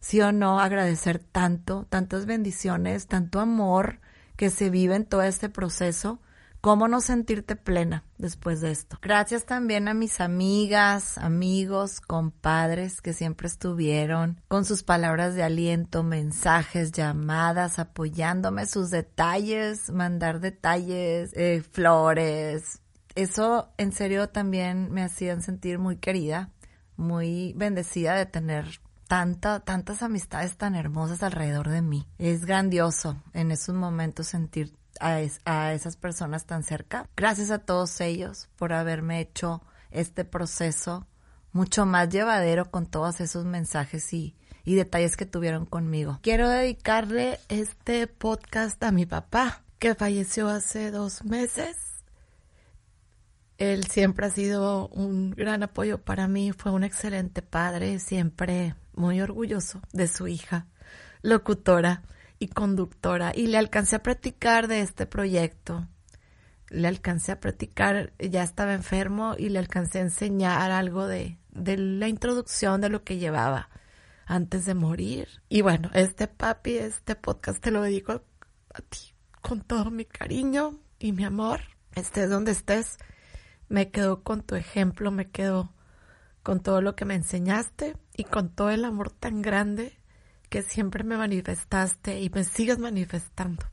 sí 0.00 0.20
o 0.20 0.30
no, 0.30 0.60
agradecer 0.60 1.18
tanto, 1.18 1.86
tantas 1.88 2.26
bendiciones, 2.26 3.08
tanto 3.08 3.40
amor 3.40 4.00
que 4.36 4.50
se 4.50 4.70
vive 4.70 4.94
en 4.94 5.06
todo 5.06 5.22
este 5.22 5.48
proceso 5.48 6.20
cómo 6.60 6.88
no 6.88 7.00
sentirte 7.00 7.56
plena 7.56 8.04
después 8.18 8.60
de 8.60 8.70
esto. 8.70 8.98
Gracias 9.00 9.44
también 9.44 9.88
a 9.88 9.94
mis 9.94 10.20
amigas, 10.20 11.18
amigos, 11.18 12.00
compadres 12.00 13.00
que 13.00 13.12
siempre 13.12 13.48
estuvieron 13.48 14.40
con 14.48 14.64
sus 14.64 14.82
palabras 14.82 15.34
de 15.34 15.42
aliento, 15.42 16.02
mensajes, 16.02 16.92
llamadas, 16.92 17.78
apoyándome, 17.78 18.66
sus 18.66 18.90
detalles, 18.90 19.90
mandar 19.90 20.40
detalles, 20.40 21.30
eh, 21.34 21.62
flores. 21.62 22.80
Eso 23.14 23.72
en 23.78 23.92
serio 23.92 24.28
también 24.28 24.92
me 24.92 25.02
hacían 25.02 25.42
sentir 25.42 25.78
muy 25.78 25.96
querida, 25.96 26.50
muy 26.96 27.52
bendecida 27.56 28.14
de 28.14 28.26
tener 28.26 28.80
tanta, 29.08 29.60
tantas 29.60 30.02
amistades 30.02 30.56
tan 30.56 30.74
hermosas 30.74 31.22
alrededor 31.22 31.68
de 31.68 31.82
mí. 31.82 32.06
Es 32.18 32.44
grandioso 32.44 33.16
en 33.32 33.50
esos 33.50 33.74
momentos 33.74 34.28
sentir 34.28 34.72
a, 35.00 35.72
esas 35.72 35.96
personas 35.96 36.46
tan 36.46 36.62
cerca. 36.62 37.08
Gracias 37.16 37.50
a 37.50 37.58
todos 37.58 38.00
ellos 38.00 38.48
por 38.56 38.72
haberme 38.72 39.20
hecho 39.20 39.62
este 39.90 40.24
proceso 40.24 41.06
mucho 41.52 41.86
más 41.86 42.08
llevadero 42.08 42.70
con 42.70 42.86
todos 42.86 43.20
esos 43.20 43.44
mensajes 43.44 44.12
y, 44.12 44.36
y 44.64 44.74
detalles 44.74 45.16
que 45.16 45.26
tuvieron 45.26 45.66
conmigo. 45.66 46.18
Quiero 46.22 46.48
dedicarle 46.48 47.40
este 47.48 48.06
podcast 48.06 48.82
a 48.82 48.92
mi 48.92 49.06
papá, 49.06 49.62
que 49.78 49.94
falleció 49.94 50.48
hace 50.48 50.90
dos 50.90 51.24
meses. 51.24 51.76
Él 53.56 53.86
siempre 53.86 54.26
ha 54.26 54.30
sido 54.30 54.88
un 54.88 55.30
gran 55.30 55.62
apoyo 55.62 55.98
para 55.98 56.28
mí, 56.28 56.52
fue 56.52 56.70
un 56.70 56.84
excelente 56.84 57.42
padre, 57.42 57.98
siempre 57.98 58.74
muy 58.94 59.20
orgulloso 59.20 59.80
de 59.92 60.06
su 60.06 60.28
hija, 60.28 60.66
locutora 61.22 62.02
y 62.38 62.48
conductora 62.48 63.32
y 63.34 63.46
le 63.46 63.58
alcancé 63.58 63.96
a 63.96 64.02
practicar 64.02 64.68
de 64.68 64.80
este 64.80 65.06
proyecto. 65.06 65.88
Le 66.68 66.86
alcancé 66.86 67.32
a 67.32 67.40
practicar, 67.40 68.12
ya 68.18 68.42
estaba 68.42 68.74
enfermo 68.74 69.34
y 69.38 69.48
le 69.48 69.58
alcancé 69.58 69.98
a 69.98 70.02
enseñar 70.02 70.70
algo 70.70 71.06
de, 71.06 71.38
de 71.50 71.78
la 71.78 72.08
introducción 72.08 72.80
de 72.80 72.90
lo 72.90 73.04
que 73.04 73.16
llevaba 73.16 73.70
antes 74.26 74.66
de 74.66 74.74
morir. 74.74 75.28
Y 75.48 75.62
bueno, 75.62 75.90
este 75.94 76.28
papi, 76.28 76.76
este 76.76 77.16
podcast 77.16 77.62
te 77.62 77.70
lo 77.70 77.82
dedico 77.82 78.12
a 78.74 78.80
ti 78.82 79.14
con 79.40 79.62
todo 79.62 79.90
mi 79.90 80.04
cariño 80.04 80.78
y 80.98 81.12
mi 81.12 81.24
amor. 81.24 81.60
Estés 81.94 82.28
donde 82.28 82.52
estés, 82.52 82.98
me 83.68 83.90
quedo 83.90 84.22
con 84.22 84.42
tu 84.42 84.54
ejemplo, 84.54 85.10
me 85.10 85.30
quedo 85.30 85.72
con 86.42 86.60
todo 86.60 86.80
lo 86.80 86.94
que 86.94 87.04
me 87.04 87.14
enseñaste 87.14 87.96
y 88.14 88.24
con 88.24 88.50
todo 88.50 88.70
el 88.70 88.84
amor 88.84 89.10
tan 89.10 89.42
grande 89.42 89.97
que 90.48 90.62
siempre 90.62 91.04
me 91.04 91.16
manifestaste 91.16 92.20
y 92.20 92.30
me 92.30 92.44
sigues 92.44 92.78
manifestando. 92.78 93.64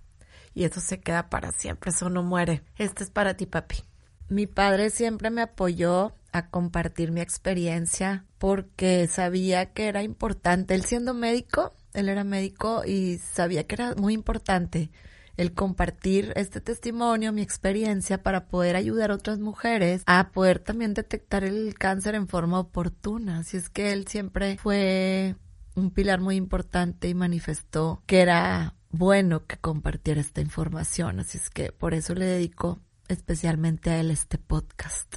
Y 0.54 0.64
eso 0.64 0.80
se 0.80 1.00
queda 1.00 1.30
para 1.30 1.52
siempre, 1.52 1.92
eso 1.92 2.10
no 2.10 2.24
muere. 2.24 2.64
Este 2.78 3.04
es 3.04 3.10
para 3.10 3.36
ti, 3.36 3.46
papi. 3.46 3.84
Mi 4.30 4.48
padre 4.48 4.90
siempre 4.90 5.30
me 5.30 5.42
apoyó 5.42 6.14
a 6.32 6.50
compartir 6.50 7.12
mi 7.12 7.22
experiencia 7.22 8.26
porque 8.40 9.08
sabía 9.08 9.74
que 9.74 9.88
era 9.88 10.02
importante. 10.02 10.74
Él 10.74 10.84
siendo 10.84 11.14
médico, 11.14 11.74
él 11.94 12.10
era 12.10 12.24
médico 12.24 12.84
y 12.86 13.20
sabía 13.20 13.66
que 13.66 13.76
era 13.76 13.96
muy 13.96 14.14
importante 14.14 14.90
el 15.38 15.54
compartir 15.54 16.32
este 16.36 16.62
testimonio, 16.62 17.34
mi 17.34 17.42
experiencia 17.42 18.24
para 18.24 18.48
poder 18.48 18.76
ayudar 18.76 19.12
a 19.12 19.16
otras 19.16 19.40
mujeres 19.40 20.04
a 20.06 20.30
poder 20.32 20.60
también 20.60 20.94
detectar 20.94 21.44
el 21.44 21.76
cáncer 21.76 22.16
en 22.16 22.28
forma 22.28 22.60
oportuna. 22.60 23.40
Así 23.40 23.58
es 23.58 23.70
que 23.70 23.92
él 23.92 24.08
siempre 24.08 24.58
fue 24.58 25.36
un 25.76 25.92
pilar 25.92 26.22
muy 26.22 26.36
importante 26.36 27.08
y 27.08 27.14
manifestó 27.14 28.02
que 28.06 28.22
era 28.22 28.76
bueno 28.90 29.46
que 29.46 29.58
compartiera 29.58 30.22
esta 30.22 30.42
información. 30.42 31.20
Así 31.20 31.38
es 31.38 31.50
que 31.50 31.72
por 31.72 31.94
eso 31.94 32.16
le 32.16 32.26
dedico 32.26 32.80
especialmente 33.08 33.90
a 33.90 34.00
él 34.00 34.12
este 34.12 34.38
podcast. 34.38 35.16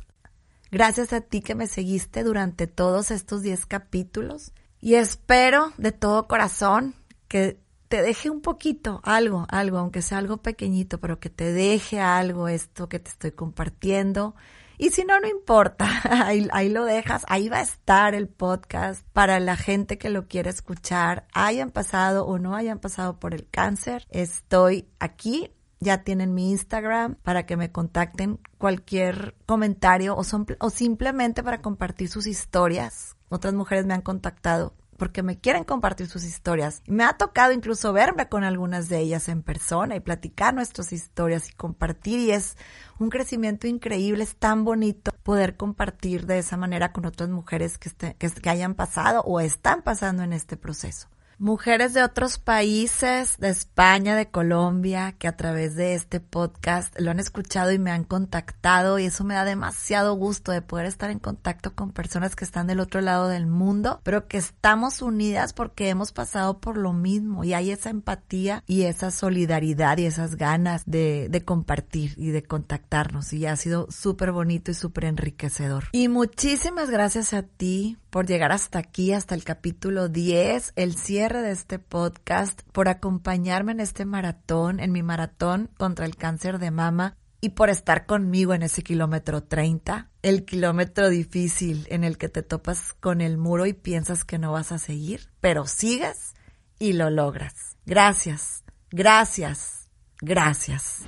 Gracias 0.70 1.12
a 1.12 1.22
ti 1.22 1.40
que 1.40 1.54
me 1.54 1.66
seguiste 1.66 2.22
durante 2.24 2.66
todos 2.66 3.10
estos 3.10 3.42
10 3.42 3.66
capítulos 3.66 4.52
y 4.80 4.94
espero 4.94 5.72
de 5.78 5.92
todo 5.92 6.28
corazón 6.28 6.94
que 7.26 7.60
te 7.88 8.02
deje 8.02 8.28
un 8.28 8.42
poquito, 8.42 9.00
algo, 9.02 9.46
algo, 9.48 9.78
aunque 9.78 10.02
sea 10.02 10.18
algo 10.18 10.38
pequeñito, 10.38 11.00
pero 11.00 11.20
que 11.20 11.30
te 11.30 11.52
deje 11.52 12.00
algo 12.00 12.48
esto 12.48 12.88
que 12.88 12.98
te 12.98 13.10
estoy 13.10 13.32
compartiendo. 13.32 14.34
Y 14.78 14.90
si 14.90 15.04
no, 15.04 15.18
no 15.18 15.26
importa, 15.26 15.88
ahí, 16.04 16.48
ahí, 16.52 16.68
lo 16.68 16.84
dejas, 16.84 17.24
ahí 17.28 17.48
va 17.48 17.58
a 17.58 17.62
estar 17.62 18.14
el 18.14 18.28
podcast 18.28 19.04
para 19.12 19.40
la 19.40 19.56
gente 19.56 19.98
que 19.98 20.08
lo 20.08 20.28
quiere 20.28 20.50
escuchar, 20.50 21.26
hayan 21.34 21.70
pasado 21.70 22.24
o 22.24 22.38
no 22.38 22.54
hayan 22.54 22.78
pasado 22.78 23.18
por 23.18 23.34
el 23.34 23.48
cáncer. 23.50 24.06
Estoy 24.08 24.88
aquí, 25.00 25.52
ya 25.80 26.04
tienen 26.04 26.32
mi 26.32 26.50
Instagram 26.50 27.16
para 27.16 27.44
que 27.44 27.56
me 27.56 27.72
contacten 27.72 28.38
cualquier 28.56 29.34
comentario 29.46 30.16
o, 30.16 30.22
son, 30.22 30.46
o 30.60 30.70
simplemente 30.70 31.42
para 31.42 31.60
compartir 31.60 32.08
sus 32.08 32.28
historias. 32.28 33.16
Otras 33.28 33.54
mujeres 33.54 33.84
me 33.84 33.94
han 33.94 34.02
contactado 34.02 34.74
porque 34.98 35.22
me 35.22 35.38
quieren 35.38 35.64
compartir 35.64 36.08
sus 36.08 36.24
historias. 36.24 36.82
Me 36.86 37.04
ha 37.04 37.14
tocado 37.14 37.52
incluso 37.52 37.94
verme 37.94 38.28
con 38.28 38.44
algunas 38.44 38.90
de 38.90 38.98
ellas 38.98 39.28
en 39.28 39.42
persona 39.42 39.96
y 39.96 40.00
platicar 40.00 40.52
nuestras 40.52 40.92
historias 40.92 41.48
y 41.48 41.52
compartir 41.52 42.18
y 42.18 42.32
es 42.32 42.58
un 42.98 43.08
crecimiento 43.08 43.66
increíble, 43.66 44.24
es 44.24 44.36
tan 44.36 44.64
bonito 44.64 45.12
poder 45.22 45.56
compartir 45.56 46.26
de 46.26 46.38
esa 46.38 46.56
manera 46.56 46.92
con 46.92 47.06
otras 47.06 47.30
mujeres 47.30 47.78
que, 47.78 47.90
que, 48.14 48.30
que 48.30 48.50
hayan 48.50 48.74
pasado 48.74 49.22
o 49.22 49.40
están 49.40 49.82
pasando 49.82 50.24
en 50.24 50.32
este 50.32 50.56
proceso 50.56 51.08
mujeres 51.38 51.94
de 51.94 52.02
otros 52.02 52.38
países, 52.38 53.36
de 53.38 53.48
España, 53.48 54.16
de 54.16 54.30
Colombia, 54.30 55.14
que 55.18 55.28
a 55.28 55.36
través 55.36 55.74
de 55.76 55.94
este 55.94 56.20
podcast 56.20 56.98
lo 56.98 57.10
han 57.10 57.20
escuchado 57.20 57.72
y 57.72 57.78
me 57.78 57.90
han 57.90 58.04
contactado 58.04 58.98
y 58.98 59.06
eso 59.06 59.24
me 59.24 59.34
da 59.34 59.44
demasiado 59.44 60.14
gusto 60.14 60.52
de 60.52 60.62
poder 60.62 60.86
estar 60.86 61.10
en 61.10 61.18
contacto 61.18 61.74
con 61.74 61.92
personas 61.92 62.34
que 62.34 62.44
están 62.44 62.66
del 62.66 62.80
otro 62.80 63.00
lado 63.00 63.28
del 63.28 63.46
mundo, 63.46 64.00
pero 64.02 64.26
que 64.26 64.38
estamos 64.38 65.00
unidas 65.00 65.52
porque 65.52 65.88
hemos 65.88 66.12
pasado 66.12 66.58
por 66.60 66.76
lo 66.76 66.92
mismo 66.92 67.44
y 67.44 67.54
hay 67.54 67.70
esa 67.70 67.90
empatía 67.90 68.64
y 68.66 68.82
esa 68.82 69.10
solidaridad 69.10 69.98
y 69.98 70.06
esas 70.06 70.36
ganas 70.36 70.82
de, 70.86 71.28
de 71.30 71.44
compartir 71.44 72.14
y 72.16 72.30
de 72.30 72.42
contactarnos 72.42 73.32
y 73.32 73.46
ha 73.46 73.56
sido 73.56 73.86
súper 73.90 74.32
bonito 74.32 74.70
y 74.70 74.74
súper 74.74 75.04
enriquecedor. 75.04 75.84
Y 75.92 76.08
muchísimas 76.08 76.90
gracias 76.90 77.32
a 77.32 77.42
ti 77.42 77.96
por 78.10 78.26
llegar 78.26 78.52
hasta 78.52 78.78
aquí, 78.78 79.12
hasta 79.12 79.34
el 79.34 79.44
capítulo 79.44 80.08
10, 80.08 80.72
el 80.76 80.96
de 81.34 81.50
este 81.50 81.78
podcast, 81.78 82.62
por 82.72 82.88
acompañarme 82.88 83.72
en 83.72 83.80
este 83.80 84.04
maratón, 84.04 84.80
en 84.80 84.92
mi 84.92 85.02
maratón 85.02 85.70
contra 85.76 86.06
el 86.06 86.16
cáncer 86.16 86.58
de 86.58 86.70
mama 86.70 87.16
y 87.40 87.50
por 87.50 87.68
estar 87.68 88.06
conmigo 88.06 88.54
en 88.54 88.62
ese 88.62 88.82
kilómetro 88.82 89.42
30, 89.42 90.10
el 90.22 90.44
kilómetro 90.44 91.08
difícil 91.10 91.86
en 91.90 92.02
el 92.02 92.18
que 92.18 92.28
te 92.28 92.42
topas 92.42 92.94
con 92.94 93.20
el 93.20 93.36
muro 93.36 93.66
y 93.66 93.74
piensas 93.74 94.24
que 94.24 94.38
no 94.38 94.52
vas 94.52 94.72
a 94.72 94.78
seguir, 94.78 95.28
pero 95.40 95.66
sigues 95.66 96.34
y 96.78 96.94
lo 96.94 97.10
logras. 97.10 97.76
Gracias, 97.84 98.64
gracias, 98.90 99.88
gracias. 100.20 101.02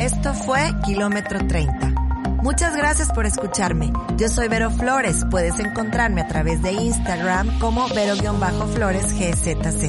Esto 0.00 0.32
fue 0.32 0.62
Kilómetro 0.86 1.46
30 1.46 1.97
Muchas 2.42 2.76
gracias 2.76 3.10
por 3.12 3.26
escucharme. 3.26 3.92
Yo 4.16 4.28
soy 4.28 4.48
Vero 4.48 4.70
Flores. 4.70 5.24
Puedes 5.30 5.58
encontrarme 5.58 6.20
a 6.20 6.28
través 6.28 6.62
de 6.62 6.72
Instagram 6.72 7.58
como 7.58 7.88
Vero-Flores 7.88 9.12
GZZ. 9.12 9.88